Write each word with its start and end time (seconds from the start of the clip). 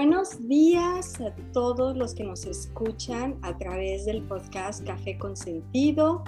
Buenos 0.00 0.46
días 0.46 1.20
a 1.20 1.34
todos 1.52 1.96
los 1.96 2.14
que 2.14 2.22
nos 2.22 2.46
escuchan 2.46 3.36
a 3.42 3.58
través 3.58 4.04
del 4.06 4.22
podcast 4.22 4.86
Café 4.86 5.18
con 5.18 5.36
Sentido. 5.36 6.22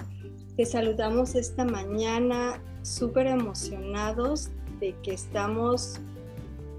Te 0.57 0.65
saludamos 0.65 1.35
esta 1.35 1.63
mañana 1.63 2.61
súper 2.81 3.27
emocionados 3.27 4.49
de 4.81 4.93
que 5.03 5.13
estamos 5.13 6.01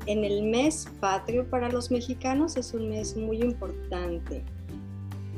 en 0.05 0.23
el 0.23 0.42
mes 0.42 0.86
patrio 1.00 1.48
para 1.48 1.70
los 1.70 1.91
mexicanos. 1.91 2.59
Es 2.59 2.74
un 2.74 2.91
mes 2.91 3.16
muy 3.16 3.40
importante. 3.40 4.45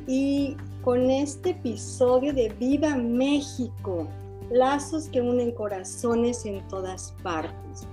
Y 0.08 0.56
con 0.82 1.08
este 1.08 1.50
episodio 1.50 2.34
de 2.34 2.48
Viva 2.58 2.96
México, 2.96 4.08
lazos 4.50 5.08
que 5.08 5.20
unen 5.20 5.52
corazones 5.52 6.46
en 6.46 6.66
todas 6.66 7.14
partes 7.22 7.86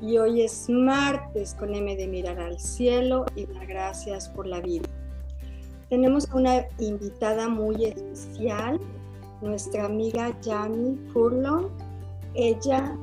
y 0.00 0.18
hoy 0.18 0.42
es 0.42 0.68
martes 0.68 1.54
con 1.54 1.74
M 1.74 1.96
de 1.96 2.06
mirar 2.06 2.38
al 2.38 2.58
cielo 2.60 3.24
y 3.34 3.46
dar 3.46 3.66
gracias 3.66 4.28
por 4.28 4.46
la 4.46 4.60
vida. 4.60 4.88
Tenemos 5.88 6.28
una 6.32 6.66
invitada 6.78 7.48
muy 7.48 7.84
especial, 7.84 8.80
nuestra 9.40 9.86
amiga 9.86 10.36
Jamie 10.44 10.96
Furlong. 11.12 11.70
Ella 12.34 12.96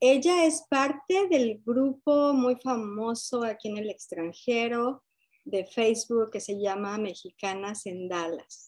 Ella 0.00 0.46
es 0.46 0.64
parte 0.70 1.26
del 1.28 1.60
grupo 1.64 2.32
muy 2.32 2.54
famoso 2.56 3.42
aquí 3.42 3.68
en 3.68 3.78
el 3.78 3.90
extranjero 3.90 5.02
de 5.44 5.66
Facebook 5.66 6.30
que 6.30 6.40
se 6.40 6.58
llama 6.60 6.98
Mexicanas 6.98 7.84
en 7.86 8.08
Dallas 8.08 8.67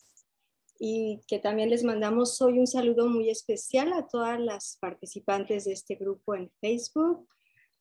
y 0.83 1.21
que 1.29 1.39
también 1.39 1.69
les 1.69 1.85
mandamos 1.85 2.41
hoy 2.41 2.59
un 2.59 2.67
saludo 2.67 3.07
muy 3.07 3.29
especial 3.29 3.93
a 3.93 4.09
todas 4.09 4.41
las 4.41 4.79
participantes 4.81 5.67
de 5.67 5.73
este 5.73 5.95
grupo 5.95 6.35
en 6.35 6.51
Facebook. 6.59 7.29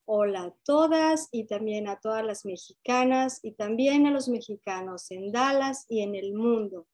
Hola 0.03 0.43
a 0.43 0.55
todas 0.65 1.29
y 1.31 1.45
también 1.45 1.87
a 1.87 2.01
todas 2.01 2.25
las 2.25 2.43
mexicanas 2.43 3.39
y 3.41 3.53
también 3.53 4.05
a 4.05 4.11
los 4.11 4.27
mexicanos 4.27 5.09
en 5.11 5.31
Dallas 5.31 5.85
y 5.87 6.01
en 6.01 6.13
el 6.13 6.33
mundo. 6.33 6.87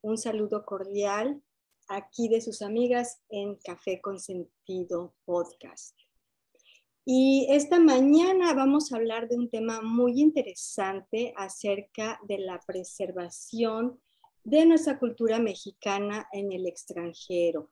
Un 0.00 0.16
saludo 0.16 0.64
cordial 0.64 1.42
aquí 1.88 2.28
de 2.28 2.40
sus 2.40 2.62
amigas 2.62 3.20
en 3.28 3.56
Café 3.56 4.00
con 4.00 4.18
Sentido 4.18 5.14
Podcast. 5.26 5.94
Y 7.04 7.48
esta 7.50 7.78
mañana 7.78 8.54
vamos 8.54 8.92
a 8.92 8.96
hablar 8.96 9.28
de 9.28 9.36
un 9.36 9.50
tema 9.50 9.82
muy 9.82 10.22
interesante 10.22 11.34
acerca 11.36 12.18
de 12.26 12.38
la 12.38 12.60
preservación 12.66 14.00
de 14.44 14.66
nuestra 14.66 14.98
cultura 14.98 15.38
mexicana 15.38 16.28
en 16.32 16.52
el 16.52 16.66
extranjero. 16.66 17.70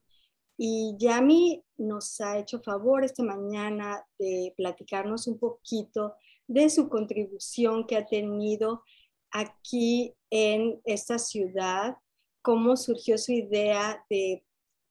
Y 0.57 0.97
Yami 0.99 1.63
nos 1.77 2.21
ha 2.21 2.39
hecho 2.39 2.61
favor 2.61 3.05
esta 3.05 3.23
mañana 3.23 4.05
de 4.19 4.53
platicarnos 4.57 5.27
un 5.29 5.39
poquito 5.39 6.15
de 6.49 6.69
su 6.69 6.89
contribución 6.89 7.87
que 7.87 7.97
ha 7.97 8.07
tenido 8.07 8.83
aquí 9.31 10.15
en 10.31 10.81
esta 10.85 11.19
ciudad, 11.19 11.97
cómo 12.43 12.77
surgió 12.77 13.19
su 13.19 13.33
idea 13.33 14.05
de 14.11 14.45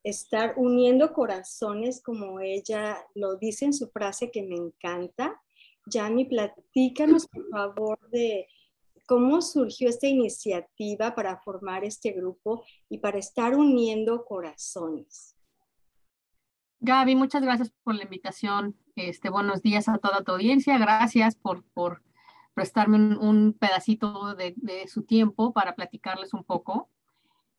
estar 0.03 0.53
uniendo 0.57 1.11
corazones, 1.11 2.01
como 2.01 2.39
ella 2.39 3.05
lo 3.13 3.35
dice 3.35 3.65
en 3.65 3.73
su 3.73 3.89
frase 3.89 4.31
que 4.31 4.43
me 4.43 4.55
encanta. 4.55 5.41
Yami, 5.87 6.25
platícanos 6.25 7.27
por 7.27 7.49
favor 7.49 7.99
de 8.09 8.47
¿Cómo 9.07 9.41
surgió 9.41 9.87
esta 9.87 10.05
iniciativa 10.07 11.15
para 11.15 11.37
formar 11.37 11.85
este 11.85 12.11
grupo 12.11 12.65
y 12.89 12.97
para 12.97 13.17
estar 13.17 13.55
uniendo 13.55 14.25
corazones? 14.25 15.37
Gaby, 16.81 17.15
muchas 17.15 17.41
gracias 17.41 17.71
por 17.83 17.95
la 17.95 18.03
invitación. 18.03 18.75
Este, 18.97 19.29
buenos 19.29 19.61
días 19.61 19.87
a 19.87 19.97
toda 19.97 20.25
tu 20.25 20.33
audiencia. 20.33 20.77
Gracias 20.77 21.37
por, 21.37 21.63
por 21.73 22.03
prestarme 22.53 23.17
un, 23.17 23.53
pedacito 23.53 24.35
de, 24.35 24.53
su 24.89 25.03
tiempo 25.03 25.53
para 25.53 25.73
platicarles 25.73 26.33
un 26.33 26.43
poco. 26.43 26.89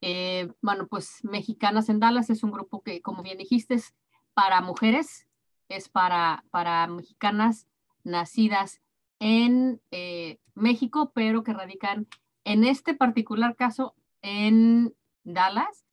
Eh, 0.02 0.52
bueno, 0.60 0.86
pues 0.86 1.24
Mexicanas 1.24 1.88
en 1.88 1.98
Dallas 1.98 2.28
es 2.28 2.42
un 2.42 2.50
grupo 2.50 2.82
que, 2.82 3.00
como 3.00 3.22
bien 3.22 3.38
dijiste, 3.38 3.72
es 3.72 3.94
para 4.34 4.60
mujeres, 4.60 5.26
es 5.70 5.88
para, 5.88 6.44
para 6.50 6.86
mexicanas 6.88 7.66
nacidas 8.04 8.82
en 9.18 9.80
eh, 9.90 10.38
México, 10.54 11.12
pero 11.14 11.42
que 11.42 11.52
radican 11.52 12.06
en 12.44 12.64
este 12.64 12.94
particular 12.94 13.56
caso 13.56 13.94
en 14.22 14.94
Dallas. 15.24 15.84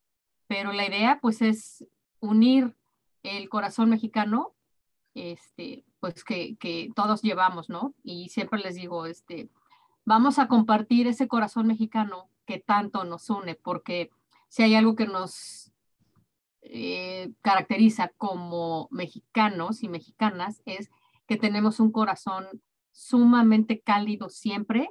Pero 0.47 0.73
la 0.73 0.87
idea 0.87 1.19
pues 1.21 1.41
es 1.41 1.85
unir 2.19 2.75
el 3.23 3.49
corazón 3.49 3.89
mexicano, 3.89 4.53
este, 5.15 5.85
pues 5.99 6.23
que, 6.23 6.55
que 6.57 6.91
todos 6.95 7.21
llevamos, 7.21 7.69
¿no? 7.69 7.95
Y 8.03 8.29
siempre 8.29 8.59
les 8.59 8.75
digo, 8.75 9.05
este, 9.05 9.49
vamos 10.05 10.37
a 10.37 10.47
compartir 10.47 11.07
ese 11.07 11.27
corazón 11.27 11.67
mexicano 11.67 12.29
que 12.45 12.59
tanto 12.59 13.03
nos 13.03 13.29
une, 13.29 13.55
porque 13.55 14.11
si 14.49 14.63
hay 14.63 14.75
algo 14.75 14.95
que 14.95 15.07
nos 15.07 15.71
eh, 16.61 17.31
caracteriza 17.41 18.09
como 18.17 18.87
mexicanos 18.89 19.83
y 19.83 19.87
mexicanas 19.87 20.63
es 20.65 20.89
que 21.27 21.37
tenemos 21.37 21.79
un 21.79 21.91
corazón 21.91 22.47
sumamente 22.95 23.81
cálido 23.81 24.29
siempre 24.29 24.89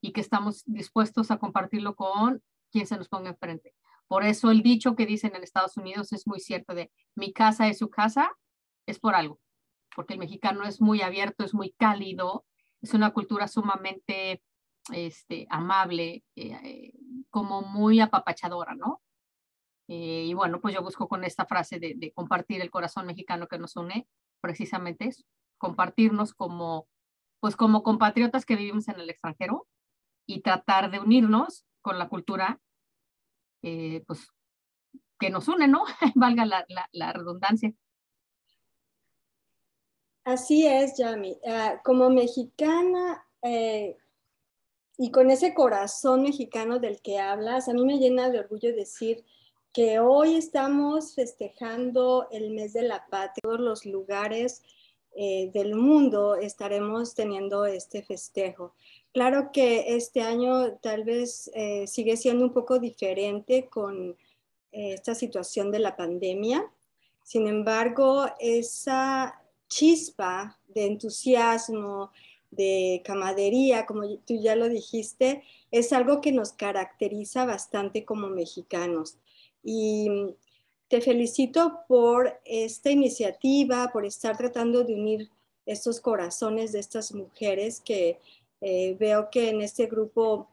y 0.00 0.12
que 0.12 0.22
estamos 0.22 0.64
dispuestos 0.64 1.30
a 1.30 1.38
compartirlo 1.38 1.94
con 1.94 2.42
quien 2.70 2.86
se 2.86 2.96
nos 2.96 3.08
ponga 3.08 3.30
enfrente. 3.30 3.74
Por 4.08 4.24
eso 4.24 4.50
el 4.50 4.62
dicho 4.62 4.96
que 4.96 5.04
dicen 5.04 5.36
en 5.36 5.42
Estados 5.42 5.76
Unidos 5.76 6.12
es 6.12 6.26
muy 6.26 6.40
cierto 6.40 6.74
de 6.74 6.90
mi 7.14 7.32
casa 7.32 7.68
es 7.68 7.78
su 7.78 7.90
casa, 7.90 8.32
es 8.86 8.98
por 8.98 9.14
algo, 9.14 9.38
porque 9.94 10.14
el 10.14 10.18
mexicano 10.18 10.64
es 10.64 10.80
muy 10.80 11.02
abierto, 11.02 11.44
es 11.44 11.52
muy 11.52 11.72
cálido, 11.72 12.46
es 12.80 12.94
una 12.94 13.12
cultura 13.12 13.46
sumamente 13.48 14.42
este, 14.90 15.46
amable, 15.50 16.24
eh, 16.36 16.92
como 17.28 17.62
muy 17.62 18.00
apapachadora, 18.00 18.74
¿no? 18.74 19.02
Eh, 19.88 20.24
y 20.26 20.34
bueno, 20.34 20.60
pues 20.60 20.74
yo 20.74 20.82
busco 20.82 21.06
con 21.06 21.22
esta 21.22 21.44
frase 21.44 21.78
de, 21.78 21.94
de 21.96 22.12
compartir 22.12 22.62
el 22.62 22.70
corazón 22.70 23.06
mexicano 23.06 23.46
que 23.46 23.58
nos 23.58 23.76
une, 23.76 24.08
precisamente 24.40 25.06
eso, 25.06 25.22
compartirnos 25.58 26.32
como 26.32 26.88
pues 27.42 27.56
como 27.56 27.82
compatriotas 27.82 28.46
que 28.46 28.54
vivimos 28.54 28.86
en 28.86 29.00
el 29.00 29.10
extranjero 29.10 29.66
y 30.26 30.42
tratar 30.42 30.92
de 30.92 31.00
unirnos 31.00 31.66
con 31.80 31.98
la 31.98 32.08
cultura, 32.08 32.60
eh, 33.62 34.04
pues 34.06 34.28
que 35.18 35.28
nos 35.28 35.48
une, 35.48 35.66
¿no? 35.66 35.82
Valga 36.14 36.46
la, 36.46 37.12
redundancia. 37.12 37.74
Así 40.22 40.68
es, 40.68 40.96
Yami. 40.96 41.36
Ah, 41.44 41.80
como 41.82 42.10
mexicana 42.10 43.26
eh, 43.42 43.96
y 44.96 45.10
con 45.10 45.32
ese 45.32 45.52
corazón 45.52 46.22
mexicano 46.22 46.78
del 46.78 47.02
que 47.02 47.18
hablas, 47.18 47.68
a 47.68 47.72
mí 47.72 47.84
me 47.84 47.98
llena 47.98 48.30
de 48.30 48.38
orgullo 48.38 48.72
decir 48.72 49.24
que 49.72 49.98
hoy 49.98 50.36
estamos 50.36 51.16
festejando 51.16 52.28
el 52.30 52.52
mes 52.52 52.72
de 52.72 52.82
la 52.82 53.04
patria, 53.08 53.40
todos 53.42 53.58
los 53.58 53.84
lugares 53.84 54.62
eh, 55.14 55.50
del 55.52 55.74
mundo 55.74 56.36
estaremos 56.36 57.14
teniendo 57.14 57.66
este 57.66 58.02
festejo. 58.02 58.74
Claro 59.12 59.50
que 59.52 59.94
este 59.94 60.22
año 60.22 60.78
tal 60.78 61.04
vez 61.04 61.50
eh, 61.54 61.86
sigue 61.86 62.16
siendo 62.16 62.46
un 62.46 62.52
poco 62.52 62.78
diferente 62.78 63.68
con 63.68 64.16
eh, 64.72 64.94
esta 64.94 65.14
situación 65.14 65.70
de 65.70 65.80
la 65.80 65.96
pandemia. 65.96 66.64
Sin 67.24 67.46
embargo, 67.46 68.26
esa 68.40 69.42
chispa 69.68 70.58
de 70.68 70.86
entusiasmo, 70.86 72.10
de 72.50 73.02
camadería, 73.04 73.84
como 73.84 74.18
tú 74.20 74.40
ya 74.40 74.56
lo 74.56 74.68
dijiste, 74.68 75.42
es 75.70 75.92
algo 75.92 76.22
que 76.22 76.32
nos 76.32 76.52
caracteriza 76.52 77.44
bastante 77.44 78.06
como 78.06 78.28
mexicanos. 78.28 79.18
Y 79.62 80.08
te 80.92 81.00
felicito 81.00 81.86
por 81.88 82.38
esta 82.44 82.90
iniciativa, 82.90 83.88
por 83.94 84.04
estar 84.04 84.36
tratando 84.36 84.84
de 84.84 84.92
unir 84.92 85.30
estos 85.64 86.02
corazones 86.02 86.72
de 86.72 86.80
estas 86.80 87.14
mujeres 87.14 87.80
que 87.80 88.18
eh, 88.60 88.94
veo 89.00 89.30
que 89.30 89.48
en 89.48 89.62
este 89.62 89.86
grupo 89.86 90.50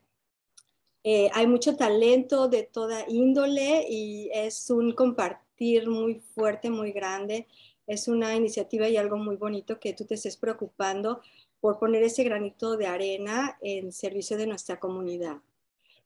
eh, 1.04 1.30
hay 1.34 1.46
mucho 1.46 1.76
talento 1.76 2.48
de 2.48 2.64
toda 2.64 3.04
índole 3.10 3.86
y 3.90 4.30
es 4.34 4.70
un 4.70 4.94
compartir 4.94 5.90
muy 5.90 6.22
fuerte, 6.34 6.70
muy 6.70 6.94
grande. 6.94 7.46
Es 7.86 8.08
una 8.08 8.34
iniciativa 8.34 8.88
y 8.88 8.96
algo 8.96 9.18
muy 9.18 9.36
bonito 9.36 9.78
que 9.78 9.92
tú 9.92 10.06
te 10.06 10.14
estés 10.14 10.38
preocupando 10.38 11.20
por 11.60 11.80
poner 11.80 12.02
ese 12.04 12.24
granito 12.24 12.78
de 12.78 12.88
arena 12.88 13.58
en 13.60 13.92
servicio 13.92 14.38
de 14.38 14.48
nuestra 14.48 14.80
comunidad. 14.80 15.42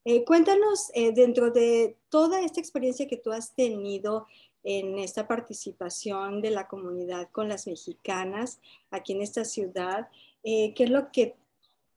Eh, 0.05 0.25
cuéntanos, 0.25 0.91
eh, 0.93 1.11
dentro 1.13 1.51
de 1.51 1.97
toda 2.09 2.41
esta 2.41 2.59
experiencia 2.59 3.07
que 3.07 3.17
tú 3.17 3.31
has 3.31 3.53
tenido 3.55 4.27
en 4.63 4.99
esta 4.99 5.27
participación 5.27 6.41
de 6.41 6.51
la 6.51 6.67
comunidad 6.67 7.29
con 7.31 7.49
las 7.49 7.67
mexicanas 7.67 8.59
aquí 8.91 9.13
en 9.13 9.21
esta 9.21 9.45
ciudad, 9.45 10.09
eh, 10.43 10.73
¿qué 10.73 10.85
es 10.85 10.89
lo 10.89 11.11
que 11.11 11.35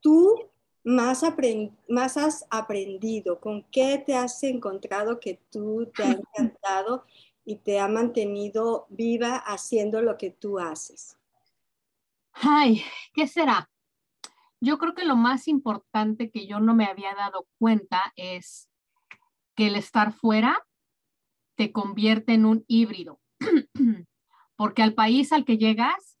tú 0.01 0.49
más, 0.83 1.23
más 1.87 2.17
has 2.17 2.45
aprendido? 2.49 3.39
¿Con 3.39 3.63
qué 3.71 4.01
te 4.05 4.15
has 4.15 4.41
encontrado 4.43 5.19
que 5.19 5.39
tú 5.49 5.89
te 5.95 6.03
ha 6.03 6.11
encantado? 6.11 7.03
y 7.47 7.55
te 7.55 7.79
ha 7.79 7.87
mantenido 7.87 8.87
viva 8.89 9.37
haciendo 9.37 10.01
lo 10.01 10.17
que 10.17 10.31
tú 10.31 10.59
haces? 10.59 11.17
Ay, 12.33 12.83
¿qué 13.13 13.25
será? 13.25 13.69
Yo 14.59 14.77
creo 14.77 14.95
que 14.95 15.05
lo 15.05 15.15
más 15.15 15.47
importante 15.47 16.31
que 16.31 16.47
yo 16.47 16.59
no 16.59 16.73
me 16.73 16.85
había 16.85 17.13
dado 17.13 17.47
cuenta 17.59 18.13
es 18.15 18.69
que 19.55 19.67
el 19.67 19.75
estar 19.75 20.13
fuera 20.13 20.65
te 21.55 21.71
convierte 21.71 22.33
en 22.33 22.45
un 22.45 22.63
híbrido. 22.67 23.19
Porque 24.55 24.81
al 24.81 24.93
país 24.93 25.31
al 25.31 25.45
que 25.45 25.57
llegas, 25.57 26.17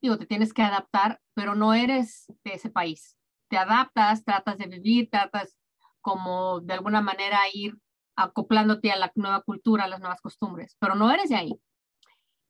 digo, 0.00 0.18
te 0.18 0.26
tienes 0.26 0.52
que 0.52 0.62
adaptar, 0.62 1.20
pero 1.34 1.54
no 1.54 1.74
eres 1.74 2.26
de 2.44 2.54
ese 2.54 2.70
país. 2.70 3.16
Te 3.48 3.56
adaptas, 3.56 4.24
tratas 4.24 4.58
de 4.58 4.66
vivir, 4.66 5.08
tratas 5.10 5.56
como 6.00 6.60
de 6.60 6.74
alguna 6.74 7.00
manera 7.00 7.38
ir 7.52 7.78
acoplándote 8.16 8.90
a 8.90 8.96
la 8.96 9.12
nueva 9.14 9.42
cultura, 9.42 9.84
a 9.84 9.88
las 9.88 10.00
nuevas 10.00 10.20
costumbres, 10.20 10.76
pero 10.78 10.94
no 10.94 11.10
eres 11.10 11.30
de 11.30 11.36
ahí. 11.36 11.60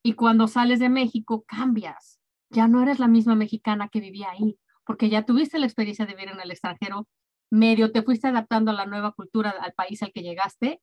Y 0.03 0.13
cuando 0.13 0.47
sales 0.47 0.79
de 0.79 0.89
México, 0.89 1.45
cambias. 1.47 2.19
Ya 2.49 2.67
no 2.67 2.81
eres 2.81 2.99
la 2.99 3.07
misma 3.07 3.35
mexicana 3.35 3.89
que 3.89 3.99
vivía 3.99 4.29
ahí, 4.29 4.59
porque 4.85 5.09
ya 5.09 5.25
tuviste 5.25 5.59
la 5.59 5.65
experiencia 5.65 6.05
de 6.05 6.13
vivir 6.13 6.31
en 6.31 6.39
el 6.39 6.51
extranjero, 6.51 7.07
medio 7.49 7.91
te 7.91 8.03
fuiste 8.03 8.27
adaptando 8.27 8.71
a 8.71 8.73
la 8.73 8.85
nueva 8.85 9.11
cultura, 9.11 9.51
al 9.51 9.73
país 9.73 10.01
al 10.03 10.11
que 10.11 10.23
llegaste, 10.23 10.81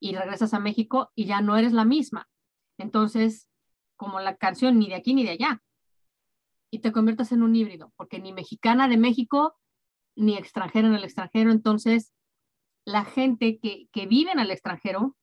y 0.00 0.14
regresas 0.14 0.54
a 0.54 0.60
México 0.60 1.10
y 1.14 1.26
ya 1.26 1.40
no 1.40 1.56
eres 1.56 1.72
la 1.72 1.84
misma. 1.84 2.28
Entonces, 2.78 3.48
como 3.96 4.20
la 4.20 4.36
canción, 4.36 4.78
ni 4.78 4.88
de 4.88 4.94
aquí 4.94 5.14
ni 5.14 5.24
de 5.24 5.30
allá. 5.30 5.62
Y 6.70 6.80
te 6.80 6.92
conviertes 6.92 7.32
en 7.32 7.42
un 7.42 7.56
híbrido, 7.56 7.92
porque 7.96 8.20
ni 8.20 8.32
mexicana 8.32 8.88
de 8.88 8.96
México, 8.96 9.56
ni 10.16 10.36
extranjera 10.36 10.88
en 10.88 10.94
el 10.94 11.04
extranjero. 11.04 11.50
Entonces, 11.50 12.12
la 12.84 13.04
gente 13.04 13.58
que, 13.58 13.88
que 13.92 14.06
vive 14.06 14.32
en 14.32 14.38
el 14.38 14.50
extranjero 14.50 15.16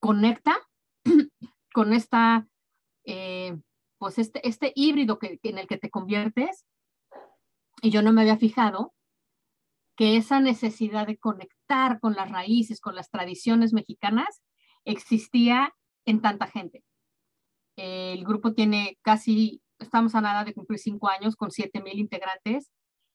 conecta 0.00 0.56
con 1.74 1.92
esta, 1.92 2.46
eh, 3.04 3.58
pues 3.98 4.18
este, 4.18 4.46
este 4.46 4.72
híbrido 4.76 5.18
que, 5.18 5.40
en 5.42 5.58
el 5.58 5.66
que 5.66 5.78
te 5.78 5.90
conviertes. 5.90 6.64
Y 7.84 7.90
yo 7.90 8.00
no 8.00 8.14
me 8.14 8.22
había 8.22 8.38
fijado 8.38 8.94
que 9.94 10.16
esa 10.16 10.40
necesidad 10.40 11.06
de 11.06 11.18
conectar 11.18 12.00
con 12.00 12.14
las 12.14 12.30
raíces, 12.30 12.80
con 12.80 12.94
las 12.94 13.10
tradiciones 13.10 13.74
mexicanas, 13.74 14.40
existía 14.86 15.74
en 16.06 16.22
tanta 16.22 16.46
gente. 16.46 16.82
El 17.76 18.24
grupo 18.24 18.54
tiene 18.54 18.96
casi, 19.02 19.60
estamos 19.78 20.14
a 20.14 20.22
nada 20.22 20.44
de 20.44 20.54
cumplir 20.54 20.78
cinco 20.78 21.10
años 21.10 21.36
con 21.36 21.50
siete 21.50 21.82
mil 21.82 21.98
integrantes 21.98 22.72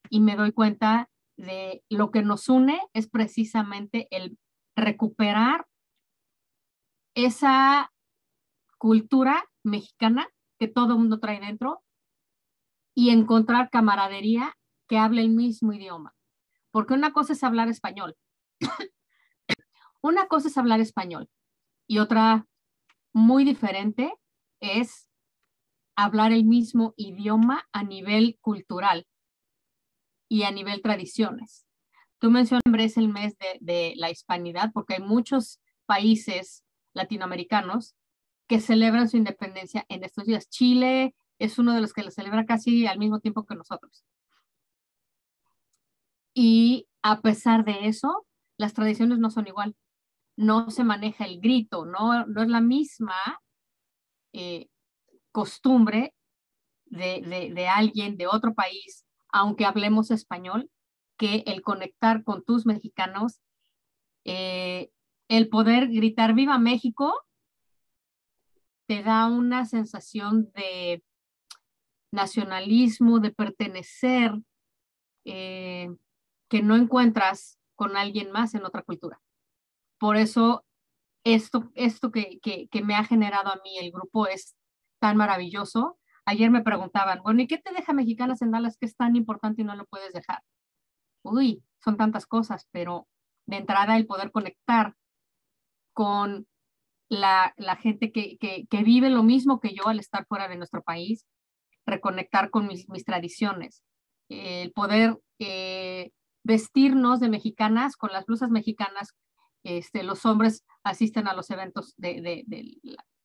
y 0.08 0.20
me 0.20 0.36
doy 0.36 0.52
cuenta 0.52 1.10
de 1.36 1.82
lo 1.88 2.12
que 2.12 2.22
nos 2.22 2.48
une 2.48 2.80
es 2.92 3.08
precisamente 3.08 4.06
el 4.12 4.38
recuperar 4.76 5.66
esa 7.16 7.92
cultura 8.78 9.50
mexicana 9.64 10.28
que 10.60 10.68
todo 10.68 10.92
el 10.92 11.00
mundo 11.00 11.18
trae 11.18 11.40
dentro 11.40 11.82
y 12.94 13.10
encontrar 13.10 13.68
camaradería 13.70 14.54
que 14.90 14.98
hable 14.98 15.22
el 15.22 15.28
mismo 15.28 15.72
idioma. 15.72 16.16
Porque 16.72 16.94
una 16.94 17.12
cosa 17.12 17.32
es 17.32 17.44
hablar 17.44 17.68
español. 17.68 18.16
una 20.02 20.26
cosa 20.26 20.48
es 20.48 20.58
hablar 20.58 20.80
español 20.80 21.30
y 21.86 21.98
otra 21.98 22.48
muy 23.12 23.44
diferente 23.44 24.12
es 24.60 25.08
hablar 25.94 26.32
el 26.32 26.44
mismo 26.44 26.92
idioma 26.96 27.68
a 27.72 27.84
nivel 27.84 28.36
cultural 28.40 29.06
y 30.28 30.42
a 30.42 30.50
nivel 30.50 30.82
tradiciones. 30.82 31.66
Tú 32.18 32.32
mencionas 32.32 32.96
el 32.96 33.08
mes 33.08 33.38
de, 33.38 33.58
de 33.60 33.94
la 33.96 34.10
hispanidad 34.10 34.72
porque 34.72 34.94
hay 34.94 35.02
muchos 35.02 35.60
países 35.86 36.64
latinoamericanos 36.94 37.94
que 38.48 38.58
celebran 38.58 39.08
su 39.08 39.16
independencia 39.16 39.86
en 39.88 40.02
estos 40.02 40.26
días. 40.26 40.48
Chile 40.48 41.14
es 41.38 41.60
uno 41.60 41.74
de 41.74 41.80
los 41.80 41.92
que 41.92 42.02
lo 42.02 42.10
celebra 42.10 42.44
casi 42.44 42.88
al 42.88 42.98
mismo 42.98 43.20
tiempo 43.20 43.46
que 43.46 43.54
nosotros. 43.54 44.04
Y 46.34 46.86
a 47.02 47.20
pesar 47.20 47.64
de 47.64 47.86
eso, 47.86 48.26
las 48.56 48.74
tradiciones 48.74 49.18
no 49.18 49.30
son 49.30 49.46
igual. 49.46 49.74
No 50.36 50.70
se 50.70 50.84
maneja 50.84 51.24
el 51.24 51.40
grito, 51.40 51.84
no, 51.84 52.26
no 52.26 52.42
es 52.42 52.48
la 52.48 52.60
misma 52.60 53.40
eh, 54.32 54.68
costumbre 55.32 56.14
de, 56.86 57.52
de, 57.54 57.68
alguien 57.68 58.16
de 58.16 58.26
otro 58.26 58.54
país, 58.54 59.04
aunque 59.32 59.64
hablemos 59.64 60.10
español, 60.10 60.70
que 61.16 61.44
el 61.46 61.62
conectar 61.62 62.24
con 62.24 62.44
tus 62.44 62.66
mexicanos, 62.66 63.40
eh, 64.24 64.90
el 65.28 65.48
poder 65.48 65.88
gritar 65.88 66.34
viva 66.34 66.58
México, 66.58 67.14
te 68.86 69.02
da 69.02 69.28
una 69.28 69.66
sensación 69.66 70.50
de 70.52 71.04
nacionalismo, 72.12 73.20
de 73.20 73.30
pertenecer, 73.30 74.32
eh, 75.24 75.90
que 76.50 76.62
no 76.62 76.76
encuentras 76.76 77.58
con 77.76 77.96
alguien 77.96 78.30
más 78.32 78.54
en 78.54 78.66
otra 78.66 78.82
cultura. 78.82 79.22
Por 79.98 80.16
eso, 80.16 80.66
esto, 81.24 81.70
esto 81.74 82.10
que, 82.10 82.40
que, 82.40 82.82
me 82.82 82.94
ha 82.94 83.04
generado 83.04 83.50
a 83.50 83.60
mí 83.64 83.78
el 83.78 83.92
grupo 83.92 84.26
es 84.26 84.56
tan 85.00 85.16
maravilloso. 85.16 85.98
Ayer 86.26 86.50
me 86.50 86.62
preguntaban, 86.62 87.22
bueno, 87.22 87.40
¿y 87.40 87.46
qué 87.46 87.58
te 87.58 87.72
deja 87.72 87.94
Mexicanas 87.94 88.42
en 88.42 88.50
Dallas 88.50 88.76
que 88.76 88.86
es 88.86 88.96
tan 88.96 89.16
importante 89.16 89.62
y 89.62 89.64
no 89.64 89.76
lo 89.76 89.86
puedes 89.86 90.12
dejar? 90.12 90.42
Uy, 91.22 91.62
son 91.82 91.96
tantas 91.96 92.26
cosas, 92.26 92.68
pero 92.72 93.06
de 93.46 93.58
entrada 93.58 93.96
el 93.96 94.06
poder 94.06 94.32
conectar 94.32 94.94
con 95.94 96.46
la, 97.08 97.54
la 97.56 97.76
gente 97.76 98.12
que, 98.12 98.38
que, 98.38 98.66
que, 98.68 98.82
vive 98.82 99.10
lo 99.10 99.22
mismo 99.22 99.60
que 99.60 99.74
yo 99.74 99.86
al 99.86 100.00
estar 100.00 100.26
fuera 100.26 100.48
de 100.48 100.56
nuestro 100.56 100.82
país, 100.82 101.26
reconectar 101.86 102.50
con 102.50 102.66
mis, 102.66 102.88
mis 102.88 103.04
tradiciones, 103.04 103.82
el 104.28 104.72
poder 104.72 105.18
eh, 105.40 105.79
vestirnos 106.50 107.20
de 107.20 107.28
mexicanas 107.28 107.96
con 107.96 108.10
las 108.12 108.26
blusas 108.26 108.50
mexicanas. 108.50 109.14
Este, 109.62 110.02
los 110.02 110.26
hombres 110.26 110.64
asisten 110.82 111.28
a 111.28 111.34
los 111.34 111.48
eventos 111.50 111.94
de, 111.96 112.44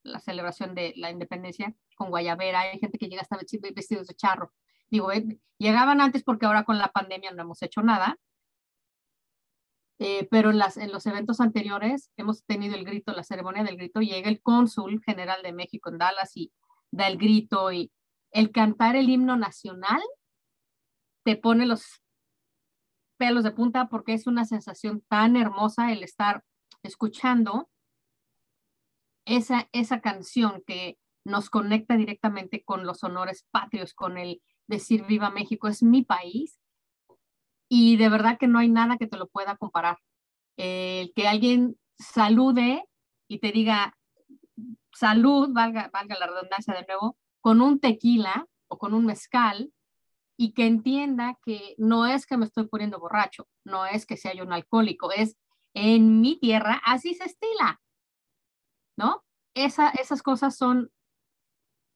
la, 0.04 0.20
celebración 0.20 0.76
de 0.76 0.94
la 0.96 1.10
independencia 1.10 1.74
con 1.96 2.12
guayabera. 2.12 2.60
Hay 2.60 2.78
gente 2.78 3.00
que 3.00 3.08
llega 3.08 3.24
hasta 3.24 3.38
vestidos 3.38 4.08
de 4.08 4.16
charro. 4.16 4.54
Digo, 4.92 5.12
eh, 5.12 5.26
llegaban 5.58 6.02
antes 6.02 6.24
porque 6.24 6.46
ahora 6.46 6.66
con 6.66 6.78
la 6.78 6.90
pandemia 6.90 7.32
no 7.32 7.42
hemos 7.42 7.64
hecho 7.64 7.82
nada. 7.82 8.16
Eh, 9.98 10.28
pero 10.30 10.52
en, 10.52 10.60
en 10.76 10.92
los 10.92 11.06
eventos 11.08 11.42
anteriores 11.42 12.12
hemos 12.18 12.44
tenido 12.46 12.76
el 12.76 12.86
grito, 12.86 13.12
la 13.12 13.24
ceremonia 13.24 13.64
del 13.64 13.78
grito, 13.78 14.02
llega 14.02 14.30
el 14.30 14.40
cónsul 14.42 15.02
general 15.04 15.42
de 15.42 15.52
México 15.52 15.90
en 15.90 15.98
Dallas 15.98 16.38
y 16.38 16.52
da 16.92 17.08
el 17.08 17.18
grito 17.18 17.72
y 17.72 17.92
el 18.30 18.52
cantar 18.52 18.96
el 18.96 19.10
himno 19.10 19.36
nacional 19.36 20.04
te 21.24 21.38
pone 21.38 21.66
los 21.66 22.05
pelos 23.18 23.44
de 23.44 23.52
punta 23.52 23.88
porque 23.88 24.14
es 24.14 24.28
una 24.28 24.46
sensación 24.46 25.04
tan 25.08 25.36
hermosa 25.36 25.92
el 25.92 26.04
estar 26.04 26.44
escuchando 26.84 27.70
esa, 29.26 29.68
esa 29.72 30.02
canción 30.02 30.64
que 30.66 30.98
nos 31.26 31.50
conecta 31.50 31.98
directamente 31.98 32.64
con 32.64 32.86
los 32.86 33.04
honores 33.04 33.46
patrios, 33.52 33.94
con 33.94 34.18
el 34.18 34.42
decir 34.68 35.06
viva 35.06 35.32
México, 35.32 35.68
es 35.68 35.82
mi 35.82 36.04
país. 36.04 36.60
Y 37.68 37.98
de 37.98 38.10
verdad 38.10 38.38
que 38.38 38.48
no 38.48 38.60
hay 38.60 38.70
nada 38.70 38.98
que 38.98 39.08
te 39.08 39.18
lo 39.18 39.28
pueda 39.28 39.58
comparar. 39.58 39.98
El 40.56 41.12
que 41.16 41.28
alguien 41.28 41.78
salude 41.98 42.86
y 43.28 43.40
te 43.40 43.52
diga 43.52 43.98
salud, 44.94 45.50
valga, 45.52 45.90
valga 45.92 46.18
la 46.18 46.28
redundancia 46.28 46.74
de 46.74 46.86
nuevo, 46.86 47.18
con 47.42 47.62
un 47.62 47.80
tequila 47.80 48.48
o 48.68 48.78
con 48.78 48.94
un 48.94 49.06
mezcal, 49.06 49.72
y 50.38 50.54
que 50.54 50.66
entienda 50.66 51.40
que 51.44 51.76
no 51.78 52.06
es 52.06 52.26
que 52.26 52.38
me 52.38 52.46
estoy 52.46 52.68
poniendo 52.68 53.00
borracho, 53.00 53.48
no 53.64 53.86
es 53.86 54.06
que 54.06 54.18
sea 54.18 54.34
yo 54.34 54.44
un 54.44 54.54
alcohólico, 54.54 55.12
es 55.12 55.38
en 55.74 56.22
mi 56.22 56.40
tierra 56.40 56.82
así 56.86 57.14
se 57.14 57.26
estila, 57.26 57.82
¿no? 58.98 59.24
Esa, 59.54 59.90
esas 59.90 60.22
cosas 60.22 60.58
son, 60.58 60.92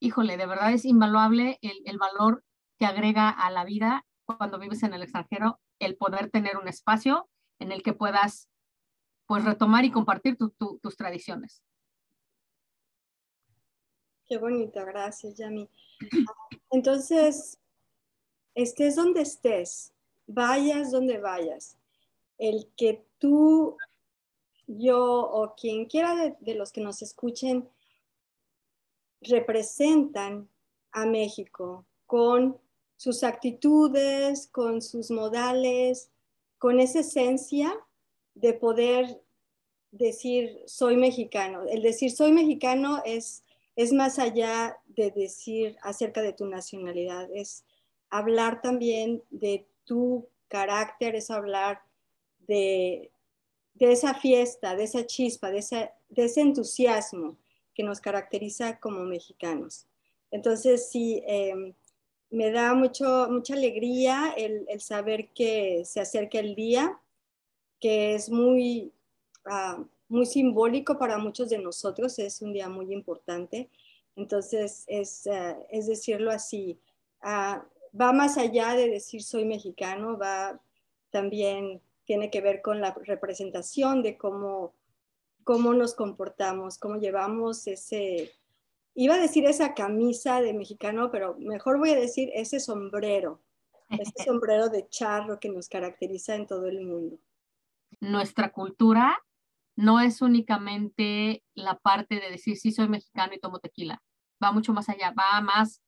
híjole, 0.01 0.38
de 0.38 0.46
verdad 0.46 0.74
es 0.74 0.86
invaluable 0.86 1.60
el, 1.62 1.81
el 1.86 1.98
valor 1.98 2.43
que 2.77 2.86
agrega 2.86 3.29
a 3.29 3.51
la 3.51 3.65
vida 3.65 4.05
cuando 4.25 4.60
vives 4.60 4.84
en 4.84 4.93
el 4.93 5.03
extranjero, 5.03 5.60
el 5.79 5.98
poder 5.98 6.29
tener 6.29 6.58
un 6.58 6.67
espacio 6.67 7.29
en 7.60 7.72
el 7.72 7.84
que 7.84 7.93
puedas 7.93 8.50
pues 9.27 9.43
retomar 9.43 9.86
y 9.86 9.91
compartir 9.91 10.38
tus 10.38 10.96
tradiciones. 10.98 11.63
Qué 14.25 14.38
bonito, 14.38 14.84
gracias, 14.86 15.36
Yami. 15.38 15.69
Entonces, 16.72 17.60
estés 18.62 18.96
donde 18.96 19.22
estés, 19.22 19.94
vayas 20.28 20.92
donde 20.92 21.18
vayas, 21.18 21.78
el 22.38 22.68
que 22.78 23.06
tú, 23.18 23.78
yo 24.68 25.00
o 25.00 25.56
quien 25.56 25.86
quiera 25.86 26.36
de, 26.39 26.56
los 26.56 26.72
que 26.72 26.82
nos 26.82 27.01
escuchen 27.01 27.68
representan 29.22 30.48
a 30.92 31.06
México 31.06 31.86
con 32.06 32.58
sus 32.96 33.24
actitudes, 33.24 34.48
con 34.48 34.82
sus 34.82 35.12
modales, 35.12 36.12
con 36.58 36.80
esa 36.80 37.00
esencia 37.00 37.74
de 38.36 38.54
poder 38.54 39.22
decir 39.92 40.62
soy 40.66 40.98
mexicano. 40.98 41.63
El 41.68 41.82
decir 41.82 42.12
soy 42.12 42.32
mexicano 42.32 43.01
es, 43.06 43.44
es 43.75 43.92
más 43.92 44.20
allá 44.20 44.78
de 44.88 45.12
decir 45.12 45.78
acerca 45.82 46.22
de 46.22 46.34
tu 46.34 46.46
nacionalidad, 46.46 47.30
es 47.34 47.66
hablar 48.10 48.62
también 48.62 49.24
de 49.30 49.68
tu 49.86 50.28
carácter, 50.48 51.16
es 51.16 51.30
hablar 51.30 51.82
de, 52.48 53.12
de 53.75 53.92
esa 53.92 54.13
fiesta, 54.13 54.75
de 54.75 54.84
esa 54.84 55.06
chispa, 55.06 55.51
de, 55.51 55.63
de 56.10 56.25
ese 56.25 56.42
entusiasmo 56.42 57.38
que 57.74 57.84
nos 57.84 58.01
caracteriza 58.01 58.80
como 58.80 59.04
mexicanos. 59.04 59.88
Entonces, 60.32 60.89
sí, 60.92 61.24
em, 61.25 61.74
me 62.30 62.51
da 62.51 62.74
mucho, 62.74 63.28
mucha 63.30 63.54
alegría 63.54 64.34
el, 64.38 64.68
saber 64.82 65.30
que 65.30 65.84
se 65.86 66.00
acerca 66.00 66.39
el 66.39 66.56
día, 66.56 67.00
que 67.80 68.16
es 68.16 68.30
muy, 68.30 68.92
ah, 69.46 69.84
muy 70.08 70.25
simbólico 70.25 70.98
para 70.98 71.18
muchos 71.18 71.50
de 71.50 71.58
nosotros, 71.58 72.20
es 72.20 72.42
un 72.42 72.54
día 72.54 72.70
muy 72.70 72.94
importante. 72.94 73.70
Entonces, 74.16 74.84
es, 74.88 75.25
ah, 75.28 75.58
es 75.70 75.88
decirlo 75.88 76.32
así, 76.32 76.80
ah, 77.22 77.66
va 78.00 78.13
más 78.13 78.38
allá 78.38 78.74
de 78.75 78.89
decir 78.89 79.24
soy 79.24 79.46
mexicano, 79.46 80.17
va 80.17 80.60
también 81.10 81.81
tiene 82.05 82.29
que 82.31 82.41
ver 82.41 82.62
con 82.62 82.81
la 82.81 82.96
representación 83.05 84.01
de 84.01 84.17
cómo, 84.17 84.74
cómo 85.43 85.74
nos 85.74 85.93
comportamos, 85.93 86.77
cómo 86.77 86.98
llevamos 86.98 87.67
ese, 87.67 88.31
iba 88.96 89.15
a 89.15 89.19
decir 89.19 89.46
esa 89.46 89.74
camisa 89.74 90.41
de 90.41 90.53
mexicano, 90.53 91.12
pero 91.12 91.36
mejor 91.38 91.77
voy 91.77 91.91
a 91.91 92.00
decir 92.00 92.31
ese 92.34 92.60
sombrero, 92.60 93.41
ese 93.89 94.12
sombrero 94.25 94.69
de 94.69 94.88
charro 94.89 95.39
que 95.39 95.50
nos 95.50 95.69
caracteriza 95.69 96.36
en 96.36 96.48
todo 96.48 96.67
el 96.67 96.81
mundo. 96.81 97.19
Nuestra 98.00 98.51
cultura 98.51 99.17
no 99.75 100.00
es 100.00 100.22
únicamente 100.22 101.43
la 101.53 101.77
parte 101.77 102.15
de 102.15 102.31
decir 102.31 102.58
sí 102.58 102.72
soy 102.72 102.89
mexicano 102.89 103.34
y 103.34 103.39
tomo 103.39 103.60
tequila, 103.60 104.01
va 104.43 104.51
mucho 104.51 104.74
más 104.74 104.89
allá, 104.89 105.13
va 105.17 105.41
más 105.41 105.81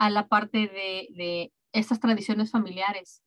a 0.00 0.08
la 0.08 0.28
parte 0.28 0.58
de, 0.60 1.08
de 1.14 1.52
estas 1.72 2.00
tradiciones 2.00 2.50
familiares. 2.50 3.22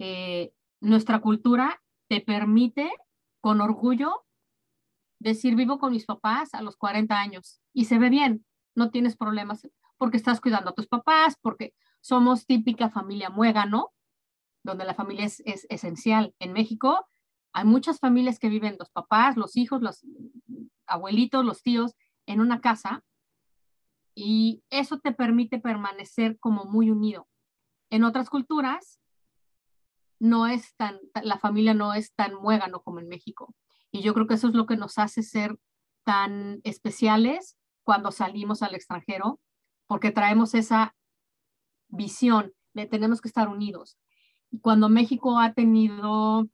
Eh, 0.00 0.50
nuestra 0.80 1.20
cultura 1.20 1.80
te 2.08 2.20
permite 2.20 2.90
con 3.40 3.60
orgullo 3.60 4.24
decir 5.20 5.54
vivo 5.54 5.78
con 5.78 5.92
mis 5.92 6.06
papás 6.06 6.54
a 6.54 6.62
los 6.62 6.76
40 6.76 7.16
años 7.16 7.60
y 7.72 7.84
se 7.84 7.98
ve 7.98 8.10
bien, 8.10 8.44
no 8.74 8.90
tienes 8.90 9.16
problemas 9.16 9.68
porque 9.96 10.16
estás 10.16 10.40
cuidando 10.40 10.70
a 10.70 10.74
tus 10.74 10.88
papás, 10.88 11.36
porque 11.40 11.72
somos 12.00 12.46
típica 12.46 12.90
familia 12.90 13.30
muégano, 13.30 13.92
donde 14.64 14.84
la 14.84 14.94
familia 14.94 15.24
es, 15.24 15.40
esencial. 15.68 16.34
En 16.40 16.52
México 16.52 17.06
hay 17.52 17.64
muchas 17.64 18.00
familias 18.00 18.40
que 18.40 18.48
viven 18.48 18.76
los 18.76 18.90
papás, 18.90 19.36
los 19.36 19.56
hijos, 19.56 19.82
los 19.82 20.04
abuelitos, 20.86 21.44
los 21.44 21.62
tíos 21.62 21.94
en 22.26 22.40
una 22.40 22.60
casa 22.60 23.04
y 24.20 24.64
eso 24.68 24.98
te 24.98 25.12
permite 25.12 25.60
permanecer 25.60 26.40
como 26.40 26.64
muy 26.64 26.90
unido. 26.90 27.28
En 27.88 28.02
otras 28.02 28.28
culturas 28.28 28.98
no 30.18 30.48
es 30.48 30.74
tan, 30.74 30.98
la 31.22 31.38
familia 31.38 31.72
no 31.72 31.94
es 31.94 32.12
tan 32.14 32.34
muégano 32.34 32.82
como 32.82 32.98
en 32.98 33.06
México. 33.06 33.54
Y 33.92 34.02
yo 34.02 34.14
creo 34.14 34.26
que 34.26 34.34
eso 34.34 34.48
es 34.48 34.54
lo 34.54 34.66
que 34.66 34.76
nos 34.76 34.98
hace 34.98 35.22
ser 35.22 35.56
tan 36.02 36.60
especiales 36.64 37.56
cuando 37.84 38.10
salimos 38.10 38.64
al 38.64 38.74
extranjero, 38.74 39.38
porque 39.86 40.10
traemos 40.10 40.52
esa 40.54 40.96
visión 41.86 42.52
de 42.74 42.86
tenemos 42.86 43.20
que 43.20 43.28
estar 43.28 43.46
unidos. 43.46 43.98
Y 44.50 44.58
cuando 44.58 44.88
México 44.88 45.38
ha 45.38 45.54
tenido 45.54 46.48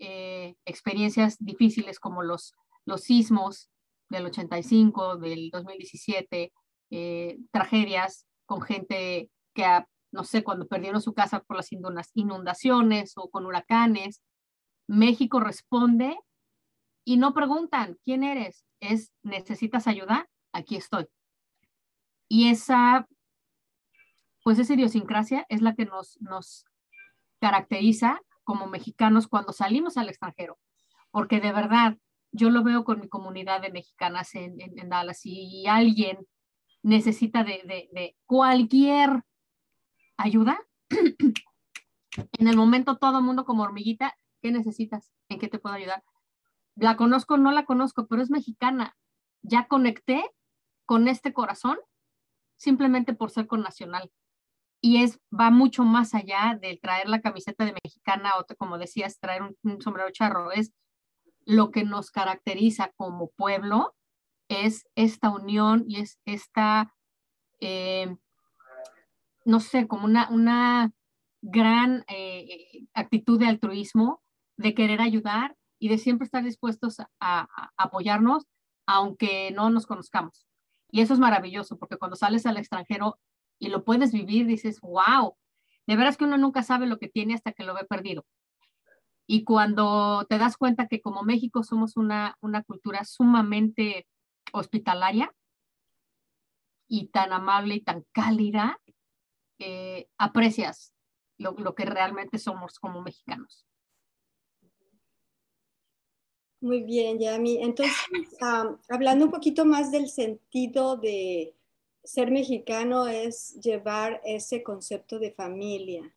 eh, 0.00 0.54
experiencias 0.66 1.38
difíciles 1.38 1.98
como 1.98 2.22
los, 2.22 2.52
los 2.84 3.04
sismos 3.04 3.70
del 4.10 4.26
85, 4.26 5.16
del 5.16 5.48
2017, 5.50 6.52
eh, 6.90 7.38
tragedias 7.50 8.26
con 8.44 8.62
gente 8.62 9.30
que, 9.54 9.84
no 10.12 10.24
sé, 10.24 10.44
cuando 10.44 10.66
perdieron 10.66 11.02
su 11.02 11.14
casa 11.14 11.40
por 11.40 11.56
las 11.56 11.70
inundaciones 12.14 13.12
o 13.16 13.30
con 13.30 13.46
huracanes, 13.46 14.22
México 14.86 15.40
responde 15.40 16.18
y 17.04 17.16
no 17.16 17.34
preguntan, 17.34 17.98
¿quién 18.04 18.24
eres? 18.24 18.64
Es, 18.80 19.12
¿necesitas 19.22 19.86
ayuda? 19.86 20.28
aquí 20.56 20.76
estoy. 20.76 21.06
Y 22.28 22.48
esa, 22.48 23.06
pues 24.42 24.58
esa 24.58 24.74
idiosincrasia 24.74 25.46
es 25.48 25.62
la 25.62 25.74
que 25.74 25.84
nos, 25.84 26.20
nos 26.20 26.64
caracteriza 27.40 28.20
como 28.42 28.66
mexicanos 28.66 29.28
cuando 29.28 29.52
salimos 29.52 29.96
al 29.96 30.08
extranjero, 30.08 30.58
porque 31.10 31.40
de 31.40 31.52
verdad 31.52 31.96
yo 32.32 32.50
lo 32.50 32.64
veo 32.64 32.84
con 32.84 33.00
mi 33.00 33.08
comunidad 33.08 33.60
de 33.60 33.70
mexicanas 33.70 34.34
en, 34.34 34.60
en, 34.60 34.88
Dallas 34.88 35.20
y 35.24 35.66
alguien 35.66 36.18
necesita 36.86 37.42
de, 37.42 37.62
de, 37.64 37.88
de 37.92 38.16
cualquier 38.26 39.24
ayuda, 40.16 40.58
en 42.38 42.48
el 42.48 42.56
momento 42.56 42.96
todo 42.96 43.18
el 43.18 43.24
mundo 43.24 43.44
como 43.44 43.64
hormiguita, 43.64 44.16
¿qué 44.40 44.52
necesitas? 44.52 45.12
¿En 45.28 45.40
qué 45.40 45.48
te 45.48 45.58
puedo 45.58 45.74
ayudar? 45.74 46.04
La 46.76 46.96
conozco, 46.96 47.38
no 47.38 47.50
la 47.50 47.64
conozco, 47.64 48.06
pero 48.06 48.22
es 48.22 48.30
mexicana. 48.30 48.96
Ya 49.42 49.66
conecté 49.66 50.30
con 50.84 51.08
este 51.08 51.32
corazón 51.32 51.78
simplemente 52.56 53.14
por 53.14 53.30
ser 53.30 53.48
con 53.48 53.62
Nacional. 53.62 54.12
Y 54.80 55.02
es, 55.02 55.18
va 55.28 55.50
mucho 55.50 55.82
más 55.82 56.14
allá 56.14 56.56
de 56.60 56.78
traer 56.80 57.08
la 57.08 57.20
camiseta 57.20 57.64
de 57.64 57.74
mexicana 57.82 58.32
o, 58.38 58.44
como 58.56 58.78
decías, 58.78 59.18
traer 59.18 59.42
un, 59.42 59.80
sombrero 59.80 60.10
charro. 60.12 60.52
Es 60.52 60.72
lo 61.44 61.72
que 61.72 61.84
nos 61.84 62.12
caracteriza 62.12 62.92
como 62.96 63.30
pueblo, 63.30 63.95
es 64.48 64.86
esta 64.94 65.30
unión 65.30 65.84
y 65.86 66.00
es 66.00 66.18
esta, 66.24 66.94
eh, 67.60 68.16
no 69.44 69.60
sé, 69.60 69.86
como 69.86 70.04
una, 70.04 70.28
una 70.30 70.92
gran 71.42 72.04
eh, 72.08 72.86
actitud 72.94 73.38
de 73.38 73.46
altruismo, 73.46 74.22
de 74.56 74.74
querer 74.74 75.00
ayudar 75.00 75.56
y 75.78 75.88
de 75.88 75.98
siempre 75.98 76.24
estar 76.24 76.42
dispuestos 76.42 76.96
a 77.20 77.48
apoyarnos, 77.76 78.46
aunque 78.86 79.50
no 79.50 79.70
nos 79.70 79.86
conozcamos. 79.86 80.46
Y 80.90 81.00
eso 81.00 81.14
es 81.14 81.20
maravilloso, 81.20 81.78
porque 81.78 81.98
cuando 81.98 82.16
sales 82.16 82.46
al 82.46 82.56
extranjero 82.56 83.18
y 83.58 83.68
lo 83.68 83.84
puedes 83.84 84.12
vivir, 84.12 84.46
dices, 84.46 84.80
wow, 84.80 85.36
de 85.86 85.96
veras 85.96 86.16
que 86.16 86.24
uno 86.24 86.38
nunca 86.38 86.62
sabe 86.62 86.86
lo 86.86 86.98
que 86.98 87.08
tiene 87.08 87.34
hasta 87.34 87.52
que 87.52 87.64
lo 87.64 87.74
ve 87.74 87.84
perdido. 87.84 88.24
Y 89.26 89.44
cuando 89.44 90.24
te 90.28 90.38
das 90.38 90.56
cuenta 90.56 90.86
que 90.86 91.00
como 91.00 91.22
México 91.22 91.64
somos 91.64 91.96
una, 91.96 92.36
una 92.40 92.62
cultura 92.62 93.04
sumamente 93.04 94.06
hospitalaria 94.52 95.34
y 96.88 97.08
tan 97.08 97.32
amable 97.32 97.76
y 97.76 97.80
tan 97.80 98.04
cálida, 98.12 98.80
eh, 99.58 100.08
aprecias 100.18 100.92
lo, 101.38 101.52
lo 101.52 101.74
que 101.74 101.84
realmente 101.84 102.38
somos 102.38 102.78
como 102.78 103.02
mexicanos. 103.02 103.66
Muy 106.60 106.82
bien, 106.82 107.18
Yami. 107.18 107.62
Entonces, 107.62 107.94
hablando 108.88 109.26
un 109.26 109.30
poquito 109.30 109.64
más 109.64 109.92
del 109.92 110.08
sentido 110.08 110.96
de 110.96 111.54
ser 112.02 112.30
mexicano, 112.30 113.06
es 113.06 113.54
llevar 113.60 114.20
ese 114.24 114.62
concepto 114.62 115.18
de 115.18 115.32
familia. 115.32 116.14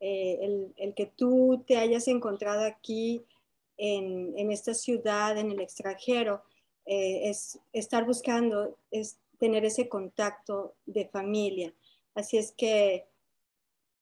Eh, 0.00 0.72
el, 0.76 0.94
que 0.94 1.06
tú 1.06 1.64
te 1.66 1.78
hayas 1.78 2.08
encontrado 2.08 2.64
aquí 2.64 3.24
en, 3.76 4.50
esta 4.50 4.74
ciudad, 4.74 5.38
en 5.38 5.50
el 5.50 5.60
extranjero, 5.60 6.42
eh, 6.86 7.28
es 7.28 7.58
estar 7.72 8.06
buscando, 8.06 8.76
es 8.90 9.18
tener 9.38 9.64
ese 9.64 9.88
contacto 9.88 10.74
de 10.86 11.06
familia. 11.08 11.74
Así 12.14 12.38
es 12.38 12.52
que 12.52 13.06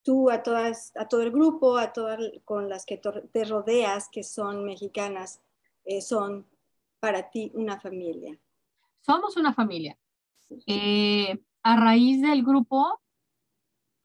tú 0.03 0.31
a 0.31 0.43
todas, 0.43 0.93
a 0.97 1.09
todo 1.09 1.23
el 1.23 1.33
grupo, 1.33 1.79
a 1.79 1.93
todas 1.93 2.21
con 2.45 2.69
las 2.69 2.87
que 2.87 2.99
te 2.99 3.45
rodeas, 3.45 4.09
que 4.09 4.23
son 4.23 4.65
mexicanas, 4.65 5.41
eh, 5.85 6.01
son 6.01 6.47
para 7.05 7.29
ti 7.29 7.51
una 7.55 7.79
familia? 7.79 8.39
Somos 9.01 9.37
una 9.37 9.53
familia. 9.53 9.99
Eh, 10.67 11.39
a 11.63 11.77
raíz 11.77 12.23
del 12.23 12.43
grupo, 12.43 12.99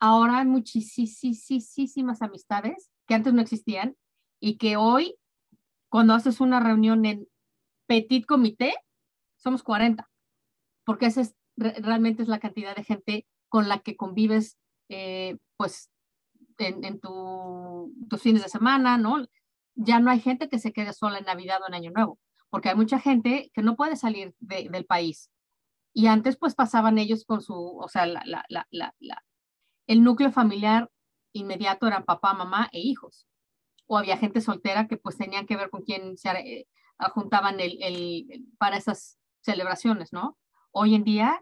ahora 0.01 0.39
hay 0.39 0.45
muchísimas 0.45 2.21
amistades 2.21 2.91
que 3.07 3.13
antes 3.13 3.33
no 3.33 3.41
existían 3.41 3.95
y 4.41 4.57
que 4.57 4.75
hoy, 4.75 5.15
cuando 5.87 6.13
haces 6.13 6.41
una 6.41 6.59
reunión 6.59 7.05
en 7.05 7.25
petit 7.89 8.23
comité, 8.25 8.73
somos 9.35 9.63
40, 9.63 10.07
porque 10.85 11.07
esa 11.07 11.21
es, 11.21 11.35
realmente 11.57 12.21
es 12.21 12.29
la 12.29 12.39
cantidad 12.39 12.75
de 12.75 12.83
gente 12.83 13.27
con 13.49 13.67
la 13.67 13.79
que 13.79 13.95
convives, 13.95 14.59
eh, 14.89 15.37
pues, 15.57 15.89
en, 16.59 16.83
en 16.83 16.99
tu, 16.99 17.93
tus 18.09 18.21
fines 18.21 18.43
de 18.43 18.49
semana, 18.49 18.97
¿no? 18.97 19.25
ya 19.81 19.99
no 19.99 20.11
hay 20.11 20.19
gente 20.19 20.49
que 20.49 20.59
se 20.59 20.73
quede 20.73 20.93
sola 20.93 21.19
en 21.19 21.25
Navidad 21.25 21.61
o 21.63 21.67
en 21.67 21.73
Año 21.73 21.91
Nuevo, 21.91 22.19
porque 22.49 22.69
hay 22.69 22.75
mucha 22.75 22.99
gente 22.99 23.49
que 23.53 23.61
no 23.61 23.75
puede 23.75 23.95
salir 23.95 24.35
del 24.39 24.85
país. 24.85 25.31
Y 25.93 26.07
antes 26.07 26.37
pues 26.37 26.53
pasaban 26.53 26.97
ellos 26.97 27.23
con 27.25 27.41
su, 27.41 27.55
o 27.55 27.87
sea, 27.87 28.05
la, 28.05 28.21
la, 28.25 28.67
la, 28.69 29.23
el 29.87 30.03
núcleo 30.03 30.31
familiar 30.31 30.89
inmediato 31.33 31.87
eran 31.87 32.03
papá, 32.03 32.33
mamá 32.33 32.69
e 32.73 32.79
hijos. 32.79 33.25
O 33.87 33.97
había 33.97 34.17
gente 34.17 34.41
soltera 34.41 34.87
que 34.87 34.97
pues 34.97 35.17
tenían 35.17 35.47
que 35.47 35.55
ver 35.55 35.69
con 35.69 35.81
quién 35.81 36.17
se 36.17 36.67
juntaban 37.13 37.59
el, 37.59 37.81
el, 37.81 38.45
para 38.57 38.77
esas 38.77 39.17
celebraciones, 39.41 40.11
¿no? 40.11 40.37
Hoy 40.71 40.95
en 40.95 41.03
día, 41.03 41.41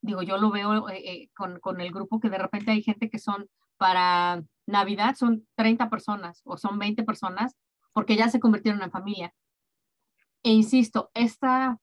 digo, 0.00 0.22
yo 0.22 0.38
lo 0.38 0.50
veo 0.50 0.88
eh, 0.88 1.02
eh, 1.04 1.30
con, 1.36 1.60
con, 1.60 1.80
el 1.80 1.92
grupo 1.92 2.20
que 2.20 2.30
de 2.30 2.38
repente 2.38 2.70
hay 2.70 2.82
gente 2.82 3.10
que 3.10 3.18
son 3.18 3.48
para 3.76 4.42
Navidad, 4.66 5.14
son 5.14 5.46
30 5.56 5.90
personas 5.90 6.40
o 6.44 6.56
son 6.56 6.78
20 6.78 7.02
personas 7.04 7.56
porque 7.92 8.16
ya 8.16 8.28
se 8.28 8.40
convirtieron 8.40 8.82
en 8.82 8.90
familia. 8.90 9.34
E 10.42 10.50
insisto, 10.50 11.10
esta 11.14 11.78